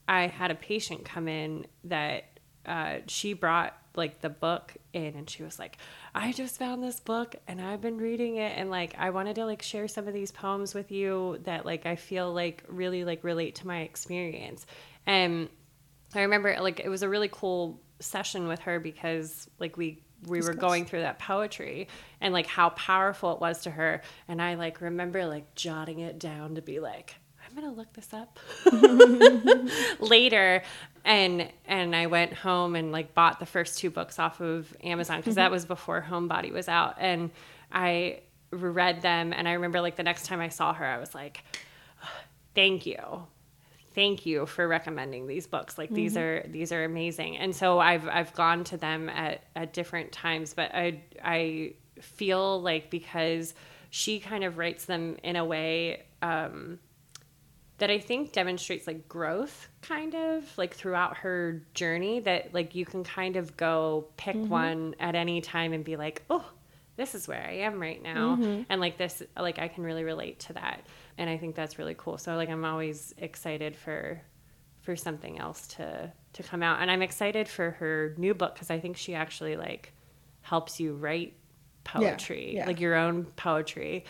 I 0.09 0.27
had 0.27 0.51
a 0.51 0.55
patient 0.55 1.05
come 1.05 1.29
in 1.29 1.67
that 1.85 2.25
uh, 2.67 2.97
she 3.07 3.35
brought 3.35 3.77
like 3.95 4.21
the 4.21 4.31
book 4.31 4.75
in, 4.93 5.15
and 5.15 5.29
she 5.29 5.43
was 5.43 5.59
like, 5.59 5.77
"I 6.15 6.33
just 6.33 6.59
found 6.59 6.83
this 6.83 6.99
book, 6.99 7.37
and 7.47 7.61
I've 7.61 7.81
been 7.81 7.99
reading 7.99 8.37
it, 8.37 8.57
and 8.57 8.71
like 8.71 8.95
I 8.99 9.11
wanted 9.11 9.37
to 9.37 9.45
like 9.45 9.63
share 9.63 9.87
some 9.87 10.09
of 10.09 10.15
these 10.15 10.33
poems 10.33 10.75
with 10.75 10.91
you 10.91 11.39
that 11.45 11.67
like 11.67 11.85
I 11.85 11.97
feel 11.97 12.33
like 12.33 12.65
really 12.69 13.05
like 13.05 13.23
relate 13.23 13.57
to 13.57 13.67
my 13.67 13.81
experience." 13.81 14.67
And 15.07 15.49
I 16.15 16.23
remember 16.23 16.57
like 16.61 16.81
it 16.81 16.89
was 16.89 17.03
a 17.03 17.09
really 17.09 17.29
cool 17.31 17.81
session 18.01 18.49
with 18.49 18.61
her 18.61 18.81
because 18.81 19.49
like 19.59 19.77
we 19.77 20.03
we 20.27 20.41
were 20.41 20.55
going 20.55 20.85
through 20.85 21.01
that 21.01 21.19
poetry 21.19 21.89
and 22.21 22.33
like 22.33 22.47
how 22.47 22.71
powerful 22.71 23.33
it 23.35 23.41
was 23.41 23.63
to 23.63 23.71
her 23.71 24.03
and 24.27 24.43
I 24.43 24.55
like 24.55 24.81
remember 24.81 25.27
like 25.27 25.55
jotting 25.55 26.01
it 26.01 26.19
down 26.19 26.57
to 26.57 26.63
be 26.63 26.81
like 26.81 27.15
To 27.61 27.71
look 27.71 27.93
this 27.93 28.15
up. 28.15 28.39
Later 30.01 30.63
and 31.05 31.51
and 31.67 31.97
I 31.97 32.07
went 32.07 32.33
home 32.33 32.77
and 32.77 32.93
like 32.93 33.15
bought 33.15 33.41
the 33.41 33.47
first 33.47 33.79
two 33.79 33.91
books 33.91 34.21
off 34.21 34.41
of 34.41 34.77
Amazon 34.85 35.19
because 35.19 35.35
that 35.35 35.51
was 35.51 35.65
before 35.65 36.07
Homebody 36.09 36.53
was 36.53 36.69
out 36.69 36.95
and 36.99 37.31
I 37.73 38.21
read 38.51 39.03
them 39.03 39.33
and 39.33 39.49
I 39.49 39.55
remember 39.55 39.81
like 39.81 39.97
the 39.97 40.05
next 40.05 40.27
time 40.27 40.41
I 40.41 40.51
saw 40.51 40.73
her 40.73 40.85
I 40.85 40.99
was 40.99 41.15
like 41.17 41.43
thank 42.55 42.87
you. 42.87 43.27
Thank 43.95 44.25
you 44.25 44.47
for 44.47 44.69
recommending 44.69 45.27
these 45.27 45.49
books. 45.49 45.77
Like 45.79 45.91
these 45.91 46.17
are 46.17 46.45
these 46.49 46.71
are 46.71 46.85
amazing. 46.85 47.39
And 47.39 47.57
so 47.57 47.81
i've 47.81 48.07
i've 48.07 48.33
gone 48.35 48.63
to 48.65 48.77
them 48.77 49.09
at 49.09 49.43
at 49.57 49.73
different 49.73 50.13
times 50.13 50.55
but 50.55 50.73
i 50.75 51.03
i 51.25 51.75
feel 52.01 52.63
like 52.63 52.89
because 52.89 53.55
she 53.91 54.21
kind 54.21 54.45
of 54.45 54.59
writes 54.59 54.85
them 54.85 55.17
in 55.25 55.35
a 55.35 55.45
way 55.45 56.05
um 56.23 56.79
that 57.79 57.91
I 57.91 57.99
think 57.99 58.33
demonstrates 58.33 58.87
like 58.87 59.09
growth 59.09 59.69
kind 59.83 60.15
of 60.15 60.45
like 60.59 60.75
throughout 60.75 61.17
her 61.19 61.63
journey 61.75 62.21
that 62.21 62.53
like 62.53 62.75
you 62.75 62.85
can 62.85 63.05
kind 63.05 63.37
of 63.37 63.57
go 63.57 64.09
pick 64.17 64.37
mm-hmm. 64.37 64.49
one 64.49 64.95
at 65.01 65.15
any 65.15 65.41
time 65.41 65.73
and 65.73 65.85
be 65.85 65.97
like, 65.97 66.25
"Oh, 66.29 66.45
this 66.97 67.15
is 67.15 67.29
where 67.29 67.43
I 67.43 67.59
am 67.59 67.81
right 67.81 68.03
now." 68.03 68.37
Mm-hmm. 68.37 68.63
And 68.69 68.81
like 68.81 68.99
this 68.99 69.23
like 69.39 69.59
I 69.59 69.69
can 69.69 69.85
really 69.85 70.05
relate 70.05 70.41
to 70.41 70.55
that. 70.55 70.83
And 71.17 71.31
I 71.31 71.39
think 71.39 71.55
that's 71.55 71.79
really 71.79 71.95
cool. 71.97 72.19
So 72.19 72.35
like 72.35 72.51
I'm 72.51 72.65
always 72.65 73.15
excited 73.19 73.77
for 73.77 74.21
for 74.83 74.97
something 74.97 75.39
else 75.39 75.69
to 75.69 76.13
to 76.33 76.43
come 76.43 76.65
out. 76.65 76.83
And 76.83 76.91
I'm 76.91 77.03
excited 77.03 77.49
for 77.49 77.73
her 77.73 78.15
new 78.19 78.35
book 78.35 78.57
cuz 78.57 78.71
I 78.71 78.81
think 78.81 78.97
she 78.97 79.15
actually 79.15 79.57
like 79.57 79.93
helps 80.43 80.81
you 80.81 80.95
write 80.95 81.35
poetry, 81.85 82.57
yeah. 82.57 82.67
like 82.67 82.81
your 82.81 82.97
own 82.97 83.25
poetry, 83.37 84.05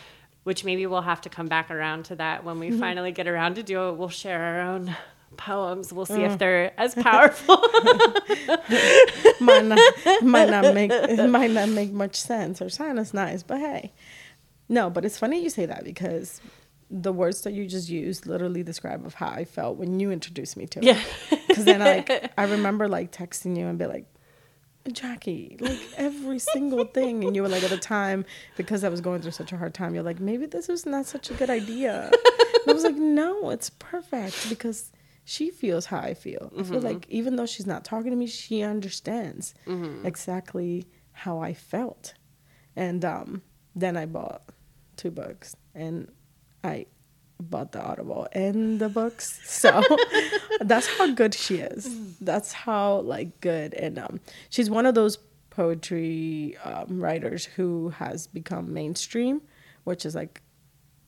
which 0.49 0.65
maybe 0.65 0.87
we'll 0.87 1.03
have 1.03 1.21
to 1.21 1.29
come 1.29 1.47
back 1.47 1.71
around 1.71 2.07
to 2.07 2.17
that 2.17 2.43
when 2.43 2.59
we 2.59 2.71
mm-hmm. 2.71 2.81
finally 2.81 3.13
get 3.13 3.29
around 3.29 3.57
to 3.57 3.63
do 3.63 3.91
it. 3.91 3.97
We'll 3.99 4.09
share 4.09 4.41
our 4.41 4.61
own 4.63 4.97
poems. 5.37 5.93
We'll 5.93 6.07
see 6.07 6.23
if 6.23 6.33
mm. 6.33 6.39
they're 6.39 6.73
as 6.81 6.95
powerful. 6.95 7.57
might 9.41 9.67
not 9.67 9.79
might 10.23 10.49
not 10.49 10.73
make 10.73 10.91
might 11.29 11.51
not 11.51 11.69
make 11.69 11.93
much 11.93 12.17
sense 12.17 12.63
or 12.63 12.71
sound 12.71 12.99
as 12.99 13.13
nice, 13.13 13.43
but 13.43 13.59
hey. 13.59 13.93
No, 14.71 14.89
but 14.89 15.05
it's 15.05 15.19
funny 15.19 15.43
you 15.43 15.51
say 15.51 15.67
that 15.67 15.85
because 15.85 16.41
the 16.91 17.13
words 17.13 17.43
that 17.43 17.53
you 17.53 17.67
just 17.67 17.91
used 17.91 18.27
literally 18.27 18.63
describe 18.63 19.05
of 19.05 19.13
how 19.13 19.29
I 19.29 19.45
felt 19.45 19.77
when 19.77 20.01
you 20.01 20.11
introduced 20.11 20.57
me 20.57 20.65
to 20.69 20.79
it. 20.79 20.85
Yeah. 20.87 21.03
Because 21.47 21.67
then 21.67 21.81
like 21.81 22.33
I 22.39 22.45
remember 22.45 22.89
like 22.89 23.13
texting 23.13 23.55
you 23.55 23.67
and 23.67 23.79
be 23.79 23.85
like, 23.85 24.07
Jackie, 24.95 25.57
like 25.61 25.79
every 25.97 26.39
single 26.39 26.85
thing. 26.85 27.25
And 27.25 27.35
you 27.37 27.43
were 27.43 27.49
like 27.49 27.63
at 27.63 27.71
the 27.71 27.77
time, 27.79 28.25
because 28.57 28.85
I 28.85 28.89
was 28.89 29.01
going 29.01 29.23
through 29.23 29.33
such 29.33 29.53
a 29.53 29.57
hard 29.57 29.75
time, 29.75 29.95
you're 29.95 30.03
like, 30.03 30.21
maybe 30.21 30.47
this 30.47 30.69
was 30.69 30.87
not 30.87 31.07
such 31.07 31.31
a 31.31 31.35
good 31.35 31.51
idea. 31.51 32.11
and 32.13 32.69
I 32.69 32.73
was 32.73 32.85
like, 32.85 32.97
no, 32.97 33.51
it's 33.51 33.71
perfect 33.71 34.49
because 34.49 34.91
she 35.25 35.51
feels 35.51 35.87
how 35.87 35.99
I 35.99 36.15
feel. 36.15 36.51
I 36.59 36.63
feel 36.63 36.81
like 36.81 37.07
even 37.11 37.37
though 37.37 37.47
she's 37.47 37.67
not 37.67 37.85
talking 37.85 38.11
to 38.11 38.17
me, 38.17 38.27
she 38.27 38.63
understands 38.63 39.55
exactly 40.05 40.87
how 41.13 41.39
I 41.41 41.53
felt. 41.55 42.15
And 42.77 43.05
um, 43.05 43.43
then 43.75 43.97
I 43.97 44.07
bought 44.07 44.43
two 44.97 45.11
books 45.11 45.55
and 45.75 46.11
I 46.65 46.87
bought 47.41 47.73
the 47.73 47.81
audible 47.83 48.27
and 48.33 48.81
the 48.81 48.89
books. 48.89 49.41
So 49.45 49.83
that's 50.61 50.87
how 50.99 51.13
good 51.13 51.35
she 51.35 51.57
is. 51.57 52.19
That's 52.21 52.53
how 52.53 53.01
like 53.01 53.41
good. 53.41 53.75
And 53.75 53.99
um 53.99 54.21
she's 54.51 54.69
one 54.71 54.87
of 54.87 54.95
those 54.95 55.19
poetry 55.51 56.57
um, 56.65 57.01
writers 57.01 57.45
who 57.45 57.89
has 57.91 58.27
become 58.29 58.73
mainstream 58.73 59.43
which 59.85 60.07
is 60.07 60.15
like 60.15 60.41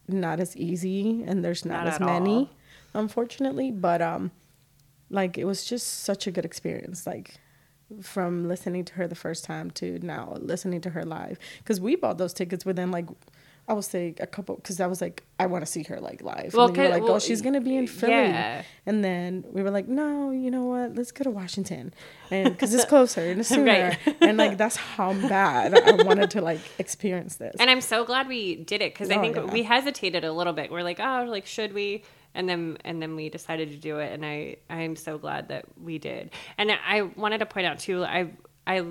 not 0.09 0.41
as 0.41 0.57
easy 0.57 1.23
and 1.25 1.45
there's 1.45 1.65
not, 1.65 1.85
Not 1.85 1.95
as 1.95 2.01
many 2.01 2.33
all. 2.33 2.51
unfortunately. 2.95 3.71
But 3.71 4.01
um 4.03 4.31
like 5.11 5.37
it 5.39 5.45
was 5.45 5.65
just 5.65 5.87
such 6.05 6.27
a 6.27 6.31
good 6.31 6.45
experience 6.45 7.07
like 7.07 7.37
from 8.01 8.47
listening 8.47 8.85
to 8.85 8.95
her 8.95 9.09
the 9.09 9.17
first 9.17 9.45
time 9.45 9.71
to 9.73 9.99
now 10.01 10.37
listening 10.41 10.81
to 10.83 10.91
her 10.91 11.05
live. 11.05 11.39
Because 11.59 11.81
we 11.81 11.97
bought 11.97 12.19
those 12.19 12.33
tickets 12.33 12.65
within 12.65 12.91
like 12.93 13.07
I 13.71 13.73
would 13.73 13.85
say 13.85 14.15
a 14.19 14.27
couple 14.27 14.57
because 14.57 14.81
I 14.81 14.87
was 14.89 15.01
like 15.01 15.23
I 15.39 15.47
want 15.47 15.63
to 15.65 15.71
see 15.75 15.85
her 15.85 16.01
like 16.01 16.21
live. 16.23 16.53
Well, 16.55 16.67
and 16.69 16.77
you 16.77 16.83
were 16.83 16.89
like, 16.89 17.03
oh, 17.05 17.19
she's 17.21 17.41
gonna 17.41 17.61
be 17.61 17.77
in 17.77 17.87
Philly, 17.87 18.13
yeah. 18.13 18.63
and 18.85 19.05
then 19.05 19.45
we 19.53 19.63
were 19.63 19.71
like, 19.71 19.87
no, 19.89 20.31
you 20.31 20.51
know 20.51 20.65
what? 20.65 20.95
Let's 20.97 21.13
go 21.13 21.23
to 21.25 21.31
Washington, 21.31 21.95
and 22.31 22.51
because 22.53 22.75
it's 22.75 22.85
closer 22.85 23.21
and 23.31 23.41
it's 23.43 23.49
sooner, 23.49 23.97
Right. 24.07 24.17
and 24.21 24.37
like 24.37 24.59
that's 24.59 24.77
how 24.77 25.13
bad 25.29 25.73
I 25.79 26.03
wanted 26.03 26.31
to 26.33 26.41
like 26.41 26.61
experience 26.79 27.37
this. 27.37 27.55
And 27.61 27.71
I'm 27.71 27.81
so 27.81 28.05
glad 28.05 28.29
we 28.29 28.57
did 28.57 28.83
it 28.83 28.93
because 28.93 29.09
I 29.11 29.17
Oh, 29.17 29.21
think 29.23 29.37
yeah. 29.37 29.45
we 29.45 29.63
hesitated 29.63 30.25
a 30.25 30.33
little 30.33 30.53
bit. 30.53 30.71
We're 30.73 30.83
like, 30.83 31.01
oh, 31.01 31.25
like 31.29 31.47
should 31.47 31.73
we? 31.73 32.03
And 32.35 32.49
then 32.49 32.77
and 32.85 33.01
then 33.01 33.17
we 33.17 33.29
decided 33.29 33.71
to 33.71 33.77
do 33.77 33.99
it, 34.01 34.13
and 34.13 34.27
I 34.27 34.57
I 34.69 34.83
am 34.83 34.97
so 34.97 35.17
glad 35.17 35.49
that 35.49 35.65
we 35.81 35.99
did. 35.99 36.31
And 36.59 36.71
I 36.73 37.03
wanted 37.03 37.39
to 37.39 37.47
point 37.47 37.67
out 37.67 37.79
too, 37.79 38.05
I 38.05 38.31
I 38.67 38.85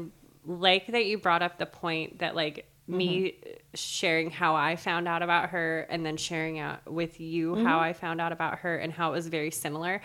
like 0.45 0.87
that 0.87 1.05
you 1.05 1.17
brought 1.17 1.41
up 1.41 1.57
the 1.57 1.65
point 1.65 2.19
that 2.19 2.35
like 2.35 2.65
me 2.89 3.31
mm-hmm. 3.31 3.49
sharing 3.75 4.31
how 4.31 4.55
I 4.55 4.75
found 4.75 5.07
out 5.07 5.21
about 5.21 5.49
her, 5.49 5.81
and 5.89 6.05
then 6.05 6.17
sharing 6.17 6.59
out 6.59 6.91
with 6.91 7.19
you 7.19 7.55
how 7.55 7.61
mm-hmm. 7.61 7.83
I 7.83 7.93
found 7.93 8.19
out 8.19 8.31
about 8.31 8.59
her, 8.59 8.77
and 8.77 8.91
how 8.91 9.09
it 9.09 9.13
was 9.13 9.27
very 9.27 9.51
similar. 9.51 10.01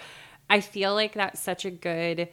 I 0.48 0.60
feel 0.60 0.94
like 0.94 1.14
that's 1.14 1.40
such 1.40 1.64
a 1.64 1.70
good 1.70 2.28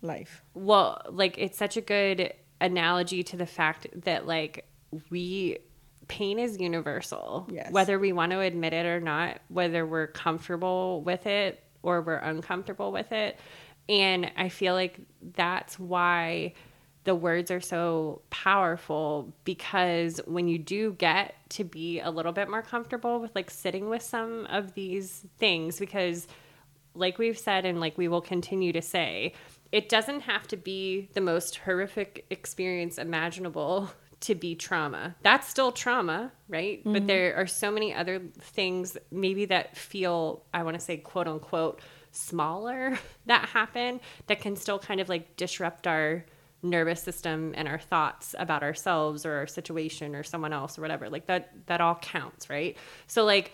Life, 0.00 0.44
well 0.54 1.02
like 1.10 1.38
it's 1.38 1.58
such 1.58 1.76
a 1.76 1.80
good 1.80 2.32
analogy 2.60 3.24
to 3.24 3.36
the 3.36 3.46
fact 3.46 3.88
that 4.04 4.28
like 4.28 4.64
we 5.10 5.58
pain 6.06 6.38
is 6.38 6.58
universal. 6.58 7.48
Yes. 7.50 7.70
Whether 7.70 7.98
we 7.98 8.12
want 8.12 8.32
to 8.32 8.40
admit 8.40 8.72
it 8.72 8.86
or 8.86 9.00
not, 9.00 9.40
whether 9.48 9.84
we're 9.84 10.06
comfortable 10.06 11.02
with 11.02 11.26
it 11.26 11.62
or 11.82 12.00
we're 12.00 12.16
uncomfortable 12.16 12.92
with 12.92 13.12
it. 13.12 13.38
And 13.88 14.30
I 14.36 14.48
feel 14.48 14.74
like 14.74 14.98
that's 15.34 15.78
why 15.78 16.54
the 17.08 17.14
words 17.14 17.50
are 17.50 17.60
so 17.60 18.20
powerful 18.28 19.32
because 19.44 20.20
when 20.26 20.46
you 20.46 20.58
do 20.58 20.92
get 20.92 21.34
to 21.48 21.64
be 21.64 22.00
a 22.00 22.10
little 22.10 22.32
bit 22.32 22.50
more 22.50 22.60
comfortable 22.60 23.18
with 23.18 23.34
like 23.34 23.48
sitting 23.50 23.88
with 23.88 24.02
some 24.02 24.44
of 24.50 24.74
these 24.74 25.24
things, 25.38 25.78
because 25.78 26.28
like 26.94 27.16
we've 27.16 27.38
said 27.38 27.64
and 27.64 27.80
like 27.80 27.96
we 27.96 28.08
will 28.08 28.20
continue 28.20 28.74
to 28.74 28.82
say, 28.82 29.32
it 29.72 29.88
doesn't 29.88 30.20
have 30.20 30.46
to 30.48 30.56
be 30.58 31.08
the 31.14 31.22
most 31.22 31.56
horrific 31.56 32.26
experience 32.28 32.98
imaginable 32.98 33.90
to 34.20 34.34
be 34.34 34.54
trauma. 34.54 35.16
That's 35.22 35.48
still 35.48 35.72
trauma, 35.72 36.30
right? 36.46 36.82
But 36.84 36.92
mm-hmm. 36.92 37.06
there 37.06 37.36
are 37.36 37.46
so 37.46 37.70
many 37.70 37.94
other 37.94 38.20
things 38.38 38.98
maybe 39.10 39.46
that 39.46 39.78
feel, 39.78 40.42
I 40.52 40.62
want 40.62 40.78
to 40.78 40.84
say, 40.84 40.98
quote 40.98 41.26
unquote, 41.26 41.80
smaller 42.12 42.98
that 43.26 43.46
happen 43.46 43.98
that 44.26 44.42
can 44.42 44.56
still 44.56 44.78
kind 44.78 45.00
of 45.00 45.08
like 45.08 45.38
disrupt 45.38 45.86
our 45.86 46.26
nervous 46.62 47.02
system 47.02 47.54
and 47.56 47.68
our 47.68 47.78
thoughts 47.78 48.34
about 48.38 48.62
ourselves 48.62 49.24
or 49.24 49.34
our 49.34 49.46
situation 49.46 50.14
or 50.14 50.22
someone 50.22 50.52
else 50.52 50.78
or 50.78 50.82
whatever. 50.82 51.08
Like 51.08 51.26
that 51.26 51.66
that 51.66 51.80
all 51.80 51.94
counts, 51.96 52.50
right? 52.50 52.76
So 53.06 53.24
like 53.24 53.52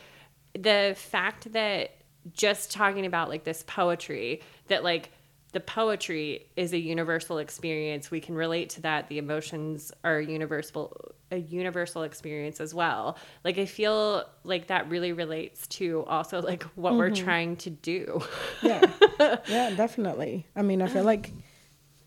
the 0.58 0.94
fact 0.96 1.52
that 1.52 1.92
just 2.32 2.70
talking 2.70 3.06
about 3.06 3.28
like 3.28 3.44
this 3.44 3.62
poetry 3.66 4.40
that 4.68 4.82
like 4.82 5.10
the 5.52 5.60
poetry 5.60 6.46
is 6.56 6.72
a 6.72 6.78
universal 6.78 7.38
experience 7.38 8.10
we 8.10 8.20
can 8.20 8.34
relate 8.34 8.70
to 8.70 8.80
that 8.80 9.08
the 9.08 9.18
emotions 9.18 9.92
are 10.02 10.20
universal 10.20 10.96
a 11.30 11.36
universal 11.36 12.02
experience 12.02 12.60
as 12.60 12.74
well 12.74 13.18
like 13.44 13.58
i 13.58 13.66
feel 13.66 14.24
like 14.42 14.68
that 14.68 14.88
really 14.88 15.12
relates 15.12 15.66
to 15.66 16.04
also 16.06 16.40
like 16.40 16.62
what 16.74 16.94
we're 16.94 17.10
mm-hmm. 17.10 17.24
trying 17.24 17.56
to 17.56 17.70
do 17.70 18.22
yeah 18.62 18.80
yeah 19.48 19.70
definitely 19.76 20.46
i 20.56 20.62
mean 20.62 20.80
i 20.80 20.86
feel 20.86 21.04
like 21.04 21.30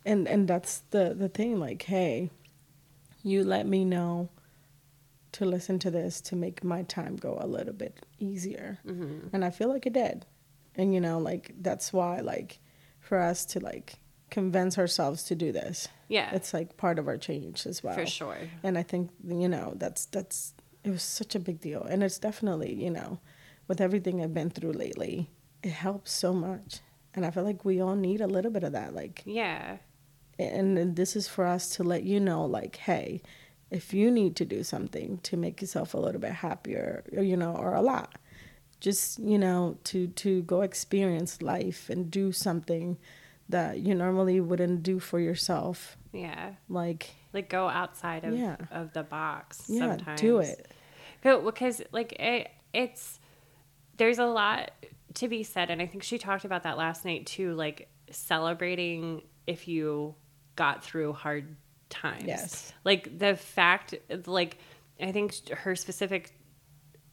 and 0.08 0.28
and 0.28 0.48
that's 0.48 0.80
the 0.90 1.14
the 1.14 1.30
thing 1.30 1.60
like 1.60 1.84
hey 1.84 2.32
you 3.24 3.44
let 3.44 3.68
me 3.68 3.84
know 3.84 4.30
to 5.34 5.46
listen 5.46 5.78
to 5.78 5.92
this 5.92 6.22
to 6.22 6.36
make 6.36 6.64
my 6.64 6.82
time 6.84 7.16
go 7.18 7.38
a 7.40 7.46
little 7.46 7.74
bit 7.74 8.06
easier. 8.18 8.80
Mm-hmm. 8.88 9.28
And 9.34 9.46
i 9.46 9.52
feel 9.52 9.70
like 9.70 9.86
it 9.86 9.94
did. 9.94 10.26
And 10.76 10.94
you 10.94 11.02
know 11.02 11.20
like 11.20 11.54
that's 11.62 11.92
why 11.92 12.22
like 12.22 12.60
for 13.00 13.20
us 13.20 13.46
to 13.48 13.60
like 13.60 13.96
convince 14.30 14.78
ourselves 14.78 15.24
to 15.24 15.36
do 15.36 15.54
this 15.54 15.88
yeah. 16.10 16.30
it's 16.34 16.54
like 16.54 16.76
part 16.76 17.00
of 17.00 17.08
our 17.08 17.18
change 17.18 17.66
as 17.66 17.84
well. 17.84 17.96
For 17.96 18.06
sure. 18.06 18.38
And 18.64 18.78
i 18.78 18.84
think 18.84 19.12
you 19.28 19.50
know 19.50 19.74
that's 19.76 20.06
that's 20.06 20.54
it 20.84 20.90
was 20.90 21.04
such 21.04 21.36
a 21.36 21.40
big 21.40 21.60
deal. 21.60 21.84
And 21.84 22.02
it's 22.02 22.18
definitely 22.18 22.74
you 22.74 22.90
know 22.90 23.20
with 23.68 23.82
everything 23.82 24.24
i've 24.24 24.34
been 24.34 24.50
through 24.50 24.72
lately 24.72 25.30
it 25.62 25.72
helps 25.72 26.12
so 26.12 26.34
much. 26.34 26.80
And 27.14 27.26
i 27.26 27.32
feel 27.32 27.44
like 27.44 27.66
we 27.66 27.82
all 27.82 27.96
need 27.96 28.22
a 28.22 28.28
little 28.28 28.52
bit 28.52 28.64
of 28.64 28.74
that 28.74 28.94
like 28.94 29.24
yeah 29.26 29.78
and, 30.40 30.96
this 30.96 31.16
is 31.16 31.28
for 31.28 31.46
us 31.46 31.76
to 31.76 31.84
let 31.84 32.04
you 32.04 32.20
know 32.20 32.46
like 32.46 32.76
hey 32.78 33.22
if 33.72 33.94
you 33.94 34.10
need 34.12 34.36
to 34.36 34.46
do 34.46 34.64
something 34.64 35.18
to 35.24 35.36
make 35.36 35.62
yourself 35.62 35.94
a 35.94 35.98
little 35.98 36.22
bit 36.22 36.32
happier 36.32 37.04
or, 37.16 37.24
you 37.24 37.36
know 37.36 37.54
or 37.56 37.74
a 37.74 37.82
lot 37.82 38.16
just 38.80 39.20
you 39.20 39.38
know 39.38 39.78
to 39.84 40.08
to 40.10 40.42
go 40.44 40.62
experience 40.62 41.42
life 41.42 41.90
and 41.90 42.12
do 42.12 42.32
something 42.32 42.98
that 43.50 43.80
you 43.80 43.96
normally 43.96 44.42
wouldn't 44.42 44.84
do 44.84 45.00
for 45.00 45.20
yourself. 45.20 45.98
Yeah. 46.12 46.52
Like 46.68 47.16
like 47.34 47.50
go 47.50 47.68
outside 47.70 48.24
of 48.26 48.38
Yeah. 48.38 48.58
of 48.72 48.94
the 48.94 49.04
box 49.04 49.66
yeah 49.68 49.96
sometimes. 49.96 50.22
do 50.22 50.40
it 50.40 50.70
because 51.24 51.82
like 51.92 52.14
it, 52.14 52.52
it's 52.74 53.20
there's 53.98 54.20
a 54.20 54.26
lot 54.26 54.72
to 55.16 55.28
be 55.28 55.44
said 55.44 55.70
and 55.70 55.82
i 55.82 55.86
think 55.86 56.04
she 56.04 56.18
talked 56.18 56.46
about 56.46 56.64
that 56.64 56.78
last 56.78 57.04
night 57.06 57.26
too 57.26 57.54
like 57.54 57.90
celebrating 58.12 59.22
if 59.46 59.68
you 59.68 60.16
got 60.58 60.84
through 60.84 61.14
hard 61.14 61.56
times 61.90 62.26
Yes. 62.26 62.74
like 62.84 63.18
the 63.18 63.38
fact 63.38 63.96
like 64.26 64.58
i 65.02 65.14
think 65.14 65.48
her 65.50 65.74
specific 65.78 66.34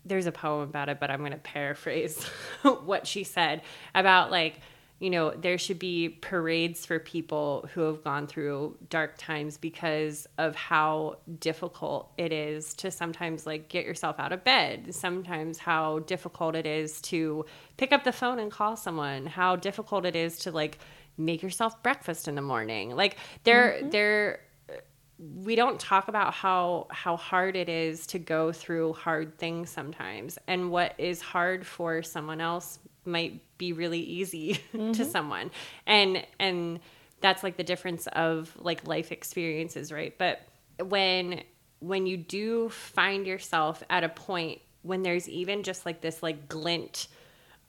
there's 0.04 0.26
a 0.26 0.32
poem 0.32 0.62
about 0.62 0.88
it 0.88 0.98
but 0.98 1.10
i'm 1.12 1.20
going 1.20 1.30
to 1.30 1.38
paraphrase 1.38 2.24
what 2.84 3.06
she 3.06 3.22
said 3.22 3.62
about 3.94 4.32
like 4.32 4.58
you 4.98 5.10
know 5.10 5.30
there 5.30 5.58
should 5.58 5.78
be 5.78 6.08
parades 6.08 6.86
for 6.86 6.98
people 6.98 7.68
who 7.74 7.82
have 7.82 8.02
gone 8.04 8.26
through 8.26 8.76
dark 8.90 9.14
times 9.18 9.58
because 9.58 10.26
of 10.38 10.54
how 10.56 11.16
difficult 11.40 12.12
it 12.16 12.32
is 12.32 12.74
to 12.74 12.90
sometimes 12.90 13.46
like 13.46 13.68
get 13.68 13.84
yourself 13.84 14.18
out 14.18 14.32
of 14.32 14.42
bed 14.44 14.94
sometimes 14.94 15.58
how 15.58 15.98
difficult 16.00 16.54
it 16.54 16.66
is 16.66 17.00
to 17.00 17.44
pick 17.76 17.92
up 17.92 18.02
the 18.04 18.12
phone 18.12 18.38
and 18.38 18.50
call 18.50 18.76
someone 18.76 19.26
how 19.26 19.56
difficult 19.56 20.04
it 20.04 20.16
is 20.16 20.38
to 20.38 20.50
like 20.50 20.78
make 21.16 21.42
yourself 21.42 21.82
breakfast 21.82 22.28
in 22.28 22.34
the 22.34 22.42
morning. 22.42 22.94
Like 22.94 23.16
there 23.44 23.72
mm-hmm. 23.78 23.90
there 23.90 24.40
we 25.18 25.54
don't 25.54 25.78
talk 25.78 26.08
about 26.08 26.34
how 26.34 26.86
how 26.90 27.16
hard 27.16 27.56
it 27.56 27.68
is 27.68 28.06
to 28.08 28.18
go 28.18 28.52
through 28.52 28.94
hard 28.94 29.38
things 29.38 29.70
sometimes. 29.70 30.38
And 30.46 30.70
what 30.70 30.94
is 30.98 31.20
hard 31.20 31.66
for 31.66 32.02
someone 32.02 32.40
else 32.40 32.78
might 33.04 33.40
be 33.58 33.72
really 33.72 34.00
easy 34.00 34.54
to 34.72 34.78
mm-hmm. 34.78 35.02
someone. 35.04 35.50
And 35.86 36.26
and 36.38 36.80
that's 37.20 37.42
like 37.42 37.56
the 37.56 37.64
difference 37.64 38.06
of 38.08 38.52
like 38.58 38.86
life 38.86 39.12
experiences 39.12 39.92
right? 39.92 40.16
But 40.18 40.40
when 40.80 41.42
when 41.80 42.06
you 42.06 42.16
do 42.16 42.68
find 42.70 43.26
yourself 43.26 43.82
at 43.90 44.04
a 44.04 44.08
point 44.08 44.60
when 44.82 45.02
there's 45.02 45.28
even 45.28 45.62
just 45.62 45.86
like 45.86 46.00
this 46.00 46.22
like 46.22 46.48
glint 46.48 47.08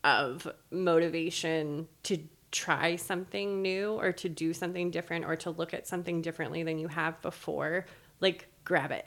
of 0.03 0.47
motivation 0.71 1.87
to 2.03 2.17
try 2.55 2.95
something 2.95 3.61
new 3.61 3.91
or 3.99 4.13
to 4.13 4.29
do 4.29 4.53
something 4.53 4.89
different 4.89 5.25
or 5.25 5.35
to 5.35 5.49
look 5.49 5.73
at 5.73 5.85
something 5.85 6.21
differently 6.21 6.63
than 6.63 6.79
you 6.79 6.87
have 6.87 7.21
before, 7.21 7.85
like 8.21 8.47
grab 8.63 8.91
it. 8.91 9.05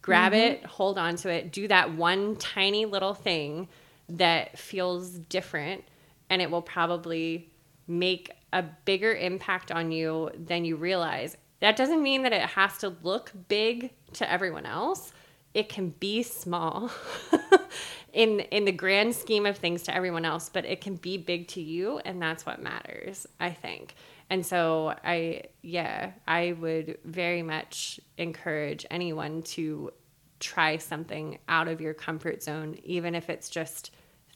Grab 0.00 0.32
mm-hmm. 0.32 0.64
it, 0.64 0.64
hold 0.64 0.96
on 0.96 1.16
to 1.16 1.28
it, 1.28 1.50
do 1.50 1.66
that 1.66 1.94
one 1.94 2.36
tiny 2.36 2.86
little 2.86 3.14
thing 3.14 3.68
that 4.08 4.56
feels 4.56 5.10
different, 5.10 5.82
and 6.30 6.40
it 6.40 6.50
will 6.50 6.62
probably 6.62 7.50
make 7.88 8.30
a 8.52 8.62
bigger 8.62 9.12
impact 9.12 9.72
on 9.72 9.90
you 9.90 10.30
than 10.38 10.64
you 10.64 10.76
realize. 10.76 11.36
That 11.60 11.76
doesn't 11.76 12.02
mean 12.02 12.22
that 12.22 12.32
it 12.32 12.42
has 12.42 12.78
to 12.78 12.94
look 13.02 13.32
big 13.48 13.90
to 14.14 14.30
everyone 14.30 14.66
else. 14.66 15.12
It 15.54 15.68
can 15.68 15.90
be 15.90 16.22
small 16.22 16.90
in 18.12 18.40
in 18.40 18.64
the 18.64 18.72
grand 18.72 19.14
scheme 19.14 19.46
of 19.46 19.56
things 19.56 19.84
to 19.84 19.94
everyone 19.94 20.24
else, 20.24 20.50
but 20.52 20.64
it 20.64 20.80
can 20.80 20.96
be 20.96 21.16
big 21.16 21.48
to 21.48 21.62
you 21.62 21.98
and 22.04 22.20
that's 22.20 22.44
what 22.44 22.60
matters, 22.60 23.26
I 23.40 23.50
think. 23.50 23.94
And 24.30 24.44
so 24.44 24.94
I 25.04 25.44
yeah, 25.62 26.12
I 26.26 26.52
would 26.58 26.98
very 27.04 27.42
much 27.42 28.00
encourage 28.18 28.84
anyone 28.90 29.42
to 29.42 29.92
try 30.40 30.76
something 30.76 31.38
out 31.48 31.68
of 31.68 31.80
your 31.80 31.94
comfort 31.94 32.42
zone 32.42 32.76
even 32.82 33.14
if 33.14 33.30
it's 33.30 33.48
just 33.48 33.92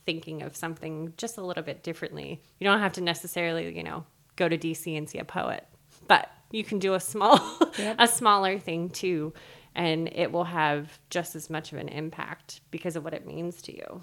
thinking 0.07 0.40
of 0.42 0.57
something 0.57 1.12
just 1.18 1.37
a 1.37 1.42
little 1.42 1.62
bit 1.62 1.83
differently. 1.83 2.40
You 2.59 2.66
don't 2.66 2.81
have 2.81 2.94
to 2.94 3.02
necessarily, 3.02 3.76
you 3.76 3.83
know, 3.83 4.04
go 4.37 4.48
to 4.48 4.57
DC 4.57 4.96
and 4.96 5.11
see 5.11 5.18
a 5.18 5.24
poet, 5.24 5.66
but 6.07 6.31
you 6.50 6.64
can 6.64 6.78
do 6.78 6.94
a 6.94 7.00
small 7.00 7.38
a 7.98 8.09
smaller 8.09 8.59
thing 8.59 8.88
too 8.88 9.35
and 9.74 10.09
it 10.12 10.33
will 10.33 10.44
have 10.44 10.98
just 11.11 11.37
as 11.37 11.48
much 11.50 11.72
of 11.72 11.78
an 11.78 11.88
impact 11.88 12.61
because 12.70 12.96
of 12.96 13.04
what 13.04 13.14
it 13.14 13.26
means 13.26 13.62
to 13.62 13.76
you. 13.76 14.02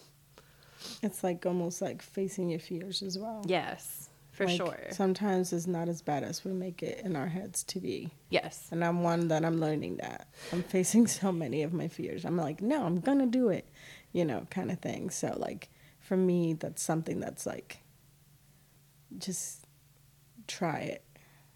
It's 1.02 1.24
like 1.24 1.46
almost 1.46 1.82
like 1.82 2.02
facing 2.02 2.50
your 2.50 2.60
fears 2.60 3.02
as 3.02 3.18
well. 3.18 3.42
Yes, 3.48 4.10
for 4.32 4.46
Like, 4.46 4.58
sure. 4.58 4.80
Sometimes 4.92 5.54
it's 5.54 5.66
not 5.66 5.88
as 5.88 6.02
bad 6.02 6.24
as 6.24 6.44
we 6.44 6.52
make 6.52 6.84
it 6.84 7.02
in 7.06 7.16
our 7.16 7.28
heads 7.28 7.64
to 7.64 7.80
be. 7.80 8.12
Yes. 8.30 8.68
And 8.72 8.84
I'm 8.84 9.02
one 9.02 9.30
that 9.30 9.46
I'm 9.46 9.60
learning 9.60 9.98
that. 9.98 10.28
I'm 10.52 10.62
facing 10.64 11.08
so 11.22 11.32
many 11.32 11.64
of 11.64 11.74
my 11.74 11.88
fears. 11.88 12.26
I'm 12.26 12.38
like, 12.38 12.62
no, 12.62 12.86
I'm 12.86 13.00
going 13.00 13.20
to 13.20 13.26
do 13.26 13.50
it, 13.50 13.68
you 14.12 14.26
know, 14.26 14.46
kind 14.50 14.72
of 14.72 14.80
thing. 14.80 15.10
So, 15.10 15.36
like, 15.38 15.70
for 16.02 16.18
me, 16.18 16.54
that's 16.54 16.84
something 16.84 17.20
that's 17.20 17.46
like, 17.46 17.80
just 19.18 19.66
try 20.48 20.80
it 20.80 21.04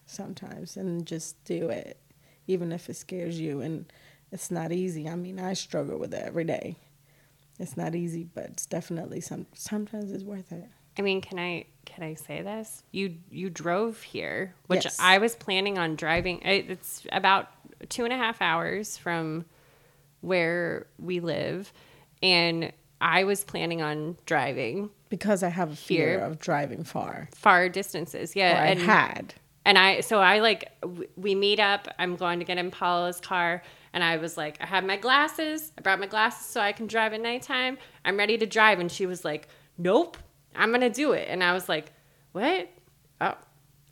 sometimes 0.05 0.77
and 0.77 1.05
just 1.05 1.43
do 1.43 1.69
it, 1.69 1.99
even 2.49 2.71
if 2.71 2.89
it 2.89 2.95
scares 2.95 3.39
you. 3.39 3.61
And 3.61 3.85
it's 4.31 4.51
not 4.51 4.71
easy. 4.71 5.07
I 5.07 5.15
mean, 5.15 5.39
I 5.39 5.53
struggle 5.53 5.97
with 5.99 6.13
it 6.13 6.23
every 6.25 6.43
day. 6.43 6.75
It's 7.59 7.77
not 7.77 7.93
easy, 7.95 8.23
but 8.33 8.45
it's 8.45 8.65
definitely 8.65 9.21
some. 9.21 9.45
Sometimes 9.53 10.11
it's 10.11 10.23
worth 10.23 10.51
it. 10.51 10.65
I 10.97 11.01
mean, 11.01 11.21
can 11.21 11.37
I 11.39 11.65
can 11.85 12.03
I 12.03 12.13
say 12.15 12.41
this? 12.41 12.83
You 12.91 13.15
you 13.29 13.49
drove 13.49 14.01
here, 14.01 14.53
which 14.67 14.85
Yes. 14.85 14.97
I 14.99 15.17
was 15.19 15.35
planning 15.35 15.77
on 15.77 15.95
driving. 15.95 16.41
It's 16.43 17.05
about 17.11 17.47
two 17.89 18.03
and 18.03 18.13
a 18.13 18.17
half 18.17 18.41
hours 18.41 18.97
from 18.97 19.45
where 20.21 20.87
we 20.97 21.19
live, 21.19 21.71
and 22.23 22.71
I 23.01 23.23
was 23.23 23.43
planning 23.45 23.81
on 23.81 24.17
driving 24.25 24.89
Because 25.09 25.41
I 25.43 25.49
have 25.49 25.71
a 25.71 25.75
fear 25.75 26.09
Here. 26.11 26.19
of 26.19 26.39
driving 26.39 26.83
far. 26.83 27.29
far 27.33 27.69
distances. 27.69 28.35
Or 28.35 28.39
Yeah, 28.39 28.61
I 28.61 28.67
and 28.67 28.79
had. 28.81 29.33
And 29.69 29.77
I, 29.77 29.99
so 29.99 30.19
I 30.19 30.39
like, 30.39 30.71
we 31.15 31.35
meet 31.35 31.59
up. 31.59 31.87
I'm 31.99 32.15
going 32.15 32.39
to 32.39 32.45
get 32.45 32.57
in 32.57 32.71
Paula's 32.71 33.21
car. 33.21 33.61
And 33.93 34.03
I 34.03 34.17
was 34.17 34.35
like, 34.35 34.57
I 34.59 34.65
have 34.65 34.83
my 34.83 34.97
glasses. 34.97 35.71
I 35.77 35.81
brought 35.81 35.99
my 35.99 36.07
glasses 36.07 36.47
so 36.47 36.59
I 36.59 36.71
can 36.71 36.87
drive 36.87 37.13
at 37.13 37.21
nighttime. 37.21 37.77
I'm 38.03 38.17
ready 38.17 38.35
to 38.39 38.47
drive. 38.47 38.79
And 38.79 38.91
she 38.91 39.05
was 39.05 39.23
like, 39.23 39.47
Nope, 39.77 40.17
I'm 40.55 40.69
going 40.69 40.81
to 40.81 40.89
do 40.89 41.11
it. 41.11 41.27
And 41.29 41.43
I 41.43 41.53
was 41.53 41.69
like, 41.69 41.91
What? 42.31 42.67
Oh, 43.21 43.35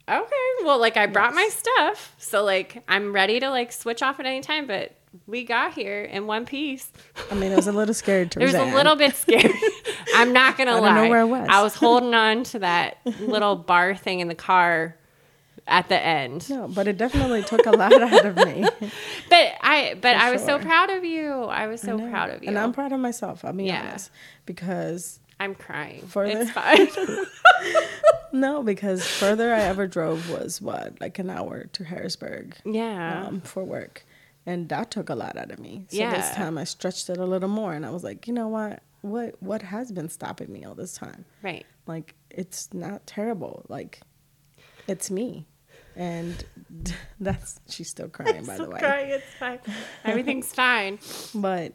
okay. 0.09 0.65
Well, 0.65 0.79
like, 0.79 0.97
I 0.97 1.05
brought 1.05 1.35
my 1.35 1.47
stuff. 1.51 2.15
So, 2.17 2.43
like, 2.43 2.83
I'm 2.87 3.13
ready 3.13 3.39
to 3.39 3.51
like 3.51 3.71
switch 3.71 4.01
off 4.01 4.19
at 4.19 4.25
any 4.25 4.41
time. 4.41 4.65
But 4.65 4.95
we 5.27 5.43
got 5.43 5.75
here 5.75 6.01
in 6.03 6.25
one 6.25 6.47
piece. 6.47 6.91
I 7.29 7.35
mean, 7.35 7.51
it 7.51 7.55
was 7.55 7.67
a 7.67 7.71
little 7.71 7.93
scared. 7.93 8.31
to 8.31 8.39
It 8.41 8.45
was 8.45 8.55
a 8.55 8.65
little 8.65 8.95
bit 8.95 9.15
scary. 9.15 9.53
I'm 10.15 10.33
not 10.33 10.57
gonna 10.57 10.71
I 10.71 10.79
lie. 10.79 11.03
know 11.03 11.09
where 11.11 11.21
I 11.21 11.23
was. 11.23 11.47
I 11.51 11.61
was 11.61 11.75
holding 11.75 12.15
on 12.15 12.45
to 12.45 12.59
that 12.59 12.97
little 13.19 13.55
bar 13.55 13.95
thing 13.95 14.21
in 14.21 14.27
the 14.27 14.33
car 14.33 14.96
at 15.67 15.89
the 15.89 15.99
end. 15.99 16.49
No, 16.49 16.67
but 16.67 16.87
it 16.87 16.97
definitely 16.97 17.43
took 17.43 17.65
a 17.65 17.71
lot 17.71 17.93
out 17.93 18.25
of 18.25 18.35
me. 18.37 18.65
But 19.29 19.53
I 19.61 19.95
but 19.99 20.15
For 20.15 20.21
I 20.21 20.31
was 20.31 20.43
so 20.43 20.57
proud 20.59 20.89
of 20.89 21.03
you. 21.03 21.43
I 21.43 21.67
was 21.67 21.81
so 21.81 21.97
I 21.99 22.09
proud 22.09 22.29
of 22.29 22.41
you. 22.43 22.49
And 22.49 22.57
I'm 22.57 22.71
proud 22.73 22.91
of 22.93 22.99
myself, 22.99 23.43
I'll 23.43 23.53
be 23.53 23.65
Yeah. 23.65 23.81
honest. 23.81 24.09
Because 24.45 25.19
I'm 25.39 25.53
crying. 25.53 26.01
Further- 26.07 26.39
It's 26.41 26.51
fine. 26.61 26.87
no, 28.31 28.63
because 28.63 29.05
further 29.05 29.53
I 29.53 29.61
ever 29.61 29.87
drove 29.87 30.29
was 30.29 30.61
what, 30.61 30.99
like 30.99 31.19
an 31.19 31.29
hour 31.29 31.65
to 31.73 31.83
Harrisburg 31.83 32.55
yeah. 32.65 33.25
um, 33.27 33.41
for 33.41 33.63
work. 33.63 34.05
And 34.45 34.69
that 34.69 34.91
took 34.91 35.09
a 35.09 35.15
lot 35.15 35.37
out 35.37 35.51
of 35.51 35.59
me. 35.59 35.85
So 35.89 35.97
this 36.09 36.31
time 36.31 36.57
I 36.57 36.63
stretched 36.63 37.09
it 37.09 37.17
a 37.17 37.25
little 37.25 37.49
more 37.49 37.73
and 37.73 37.85
I 37.85 37.89
was 37.89 38.03
like, 38.03 38.27
you 38.27 38.33
know 38.33 38.47
what? 38.47 38.81
What 39.01 39.35
what 39.41 39.61
has 39.61 39.91
been 39.91 40.09
stopping 40.09 40.51
me 40.51 40.63
all 40.65 40.73
this 40.75 40.93
time? 40.95 41.25
right. 41.43 41.65
Like 41.85 42.15
it's 42.29 42.73
not 42.73 43.05
terrible. 43.05 43.65
Like 43.69 44.01
it's 44.87 45.11
me. 45.11 45.45
And 45.97 46.45
that's 47.19 47.59
she's 47.67 47.89
still 47.89 48.07
crying 48.07 48.45
by 48.45 48.57
the 48.57 48.69
way. 48.69 48.79
crying. 48.79 49.09
It's 49.09 49.33
fine. 49.39 49.59
Everything's 50.05 50.53
fine. 50.53 50.99
But 51.33 51.73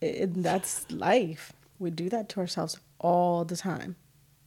it, 0.00 0.42
that's 0.42 0.90
life. 0.90 1.52
We 1.78 1.90
do 1.90 2.08
that 2.10 2.28
to 2.30 2.40
ourselves 2.40 2.78
all 2.98 3.44
the 3.44 3.56
time. 3.56 3.96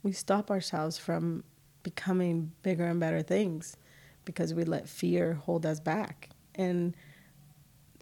We 0.04 0.12
stop 0.12 0.52
ourselves 0.52 0.98
from 0.98 1.44
becoming 1.84 2.52
bigger 2.62 2.86
and 2.86 3.00
better 3.00 3.22
things 3.22 3.78
because 4.26 4.54
we 4.54 4.66
let 4.66 4.88
fear 4.88 5.34
hold 5.34 5.66
us 5.66 5.80
back. 5.80 6.30
And 6.56 6.96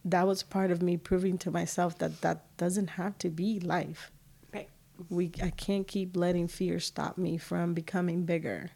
that 0.03 0.25
was 0.27 0.41
part 0.43 0.71
of 0.71 0.81
me 0.81 0.97
proving 0.97 1.37
to 1.39 1.51
myself 1.51 1.97
that 1.99 2.21
that 2.21 2.57
doesn't 2.57 2.91
have 2.91 3.17
to 3.19 3.29
be 3.29 3.59
life. 3.59 4.11
Right. 4.53 4.69
We 5.09 5.31
I 5.41 5.51
can't 5.51 5.87
keep 5.87 6.17
letting 6.17 6.47
fear 6.47 6.79
stop 6.79 7.17
me 7.17 7.37
from 7.37 7.73
becoming 7.75 8.23
bigger 8.25 8.71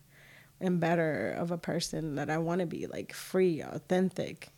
and 0.61 0.79
better 0.79 1.31
of 1.37 1.51
a 1.51 1.57
person 1.57 2.15
that 2.15 2.29
I 2.29 2.37
want 2.37 2.61
to 2.61 2.65
be, 2.67 2.87
like 2.87 3.13
free, 3.13 3.61
authentic, 3.61 4.49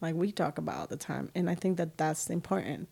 like 0.00 0.14
we 0.14 0.30
talk 0.32 0.58
about 0.58 0.76
all 0.76 0.86
the 0.86 0.96
time. 0.96 1.30
And 1.34 1.48
I 1.50 1.54
think 1.54 1.76
that 1.78 1.96
that's 1.98 2.28
important. 2.30 2.88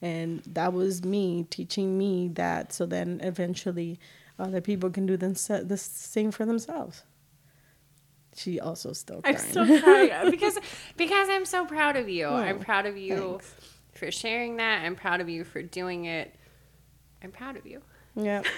And 0.00 0.42
that 0.46 0.72
was 0.72 1.04
me 1.04 1.44
teaching 1.50 1.98
me 1.98 2.28
that, 2.34 2.72
so 2.72 2.86
then 2.86 3.20
eventually 3.22 3.98
other 4.38 4.60
people 4.60 4.90
can 4.90 5.06
do 5.06 5.16
the 5.16 5.34
same 5.34 6.30
for 6.30 6.46
themselves. 6.46 7.02
She 8.36 8.60
also 8.60 8.92
still 8.92 9.20
I'm 9.24 9.34
crying. 9.34 9.50
still 9.50 9.80
crying 9.82 10.30
because 10.30 10.56
because 10.96 11.28
I'm 11.28 11.44
so 11.44 11.64
proud 11.66 11.96
of 11.96 12.08
you. 12.08 12.28
I'm 12.28 12.56
Oh, 12.58 12.60
proud 12.60 12.86
of 12.86 12.96
you 12.96 13.16
thanks. 13.40 13.54
for 13.94 14.10
sharing 14.12 14.58
that. 14.58 14.84
I'm 14.84 14.94
proud 14.94 15.20
of 15.20 15.28
you 15.28 15.42
for 15.44 15.60
doing 15.62 16.04
it. 16.04 16.32
I'm 17.22 17.32
proud 17.32 17.56
of 17.56 17.66
you. 17.66 17.82
yeah. 18.14 18.42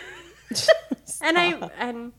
and 1.23 1.39
I 1.39 1.53
and 1.79 2.13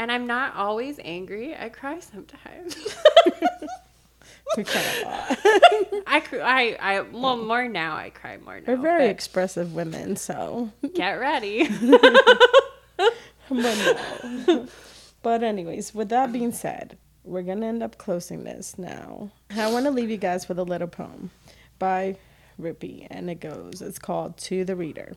and 0.00 0.10
I'm 0.10 0.26
not 0.26 0.56
always 0.56 0.98
angry. 1.04 1.54
I 1.54 1.68
cry 1.68 2.00
sometimes. 2.00 2.74
we 4.56 4.64
cry 4.64 4.82
a 4.82 5.04
lot. 5.04 5.38
I 6.06 6.22
I 6.42 6.76
I 6.80 7.00
well 7.02 7.36
more 7.36 7.68
now. 7.68 7.96
I 7.96 8.08
cry 8.08 8.38
more 8.38 8.60
now. 8.60 8.64
We're 8.66 8.76
very 8.78 9.08
expressive 9.08 9.74
women, 9.74 10.16
so 10.16 10.70
get 10.94 11.20
ready. 11.20 11.68
but 12.96 13.12
no. 13.50 14.66
but 15.22 15.42
anyways, 15.42 15.94
with 15.94 16.08
that 16.08 16.32
being 16.32 16.52
said, 16.52 16.96
we're 17.22 17.42
gonna 17.42 17.66
end 17.66 17.82
up 17.82 17.98
closing 17.98 18.44
this 18.44 18.78
now. 18.78 19.30
I 19.54 19.70
want 19.70 19.84
to 19.84 19.90
leave 19.90 20.08
you 20.08 20.16
guys 20.16 20.48
with 20.48 20.58
a 20.58 20.64
little 20.64 20.88
poem 20.88 21.30
by 21.78 22.16
Rupi, 22.58 23.06
and 23.10 23.28
it 23.28 23.40
goes. 23.40 23.82
It's 23.82 23.98
called 23.98 24.38
"To 24.38 24.64
the 24.64 24.76
Reader." 24.76 25.12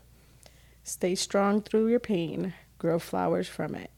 Stay 0.83 1.15
strong 1.15 1.61
through 1.61 1.87
your 1.87 2.01
pain. 2.01 2.53
Grow 2.77 2.99
flowers 2.99 3.47
from 3.47 3.75
it. 3.75 3.89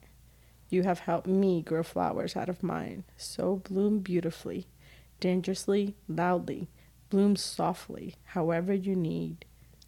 You 0.68 0.82
have 0.82 1.00
helped 1.00 1.26
me 1.26 1.62
grow 1.62 1.82
flowers 1.82 2.36
out 2.36 2.48
of 2.48 2.62
mine. 2.62 3.04
So 3.16 3.56
bloom 3.56 4.00
beautifully, 4.00 4.66
dangerously, 5.20 5.94
loudly. 6.08 6.68
Bloom 7.08 7.36
softly, 7.36 8.16
however 8.24 8.74
you 8.74 8.96
need. 8.96 9.44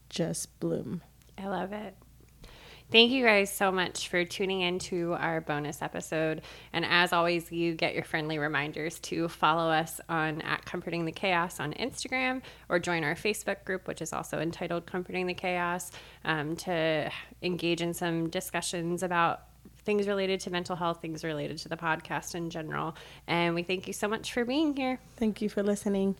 Just 0.09 0.61
bloom. 0.61 1.03
I 1.37 1.49
love 1.49 1.73
it. 1.73 1.97
Thank 2.91 3.11
you 3.11 3.23
guys 3.23 3.53
so 3.53 3.71
much 3.71 4.09
for 4.09 4.25
tuning 4.25 4.63
in 4.63 4.79
to 4.79 5.13
our 5.13 5.43
bonus 5.43 5.83
episode. 5.83 6.41
And 6.73 6.87
as 6.87 7.13
always, 7.13 7.53
you 7.53 7.75
get 7.75 7.95
your 7.95 8.05
friendly 8.05 8.39
reminders 8.39 8.99
to 9.01 9.29
follow 9.29 9.71
us 9.71 10.01
on 10.09 10.41
at 10.41 10.65
Comforting 10.65 11.05
the 11.05 11.13
Chaos 11.13 11.61
on 11.61 11.75
Instagram 11.75 12.41
or 12.71 12.79
join 12.79 13.05
our 13.05 13.15
Facebook 13.15 13.63
group, 13.67 13.87
which 13.87 14.01
is 14.01 14.15
also 14.15 14.41
entitled 14.41 14.87
Comforting 14.87 15.27
the 15.27 15.35
Chaos, 15.35 15.91
um, 16.25 16.57
to 16.57 17.11
engage 17.43 17.83
in 17.83 17.93
some 17.93 18.31
discussions 18.31 19.03
about 19.03 19.43
things 19.89 20.07
related 20.07 20.39
to 20.41 20.51
mental 20.51 20.77
health, 20.77 21.01
things 21.01 21.25
related 21.25 21.57
to 21.57 21.69
the 21.71 21.77
podcast 21.79 22.35
in 22.35 22.51
general. 22.51 22.95
And 23.27 23.55
we 23.55 23.63
thank 23.63 23.87
you 23.87 23.95
so 23.95 24.07
much 24.07 24.35
for 24.35 24.45
being 24.45 24.77
here. 24.77 25.01
Thank 25.17 25.41
you 25.41 25.49
for 25.49 25.63
listening. 25.63 26.19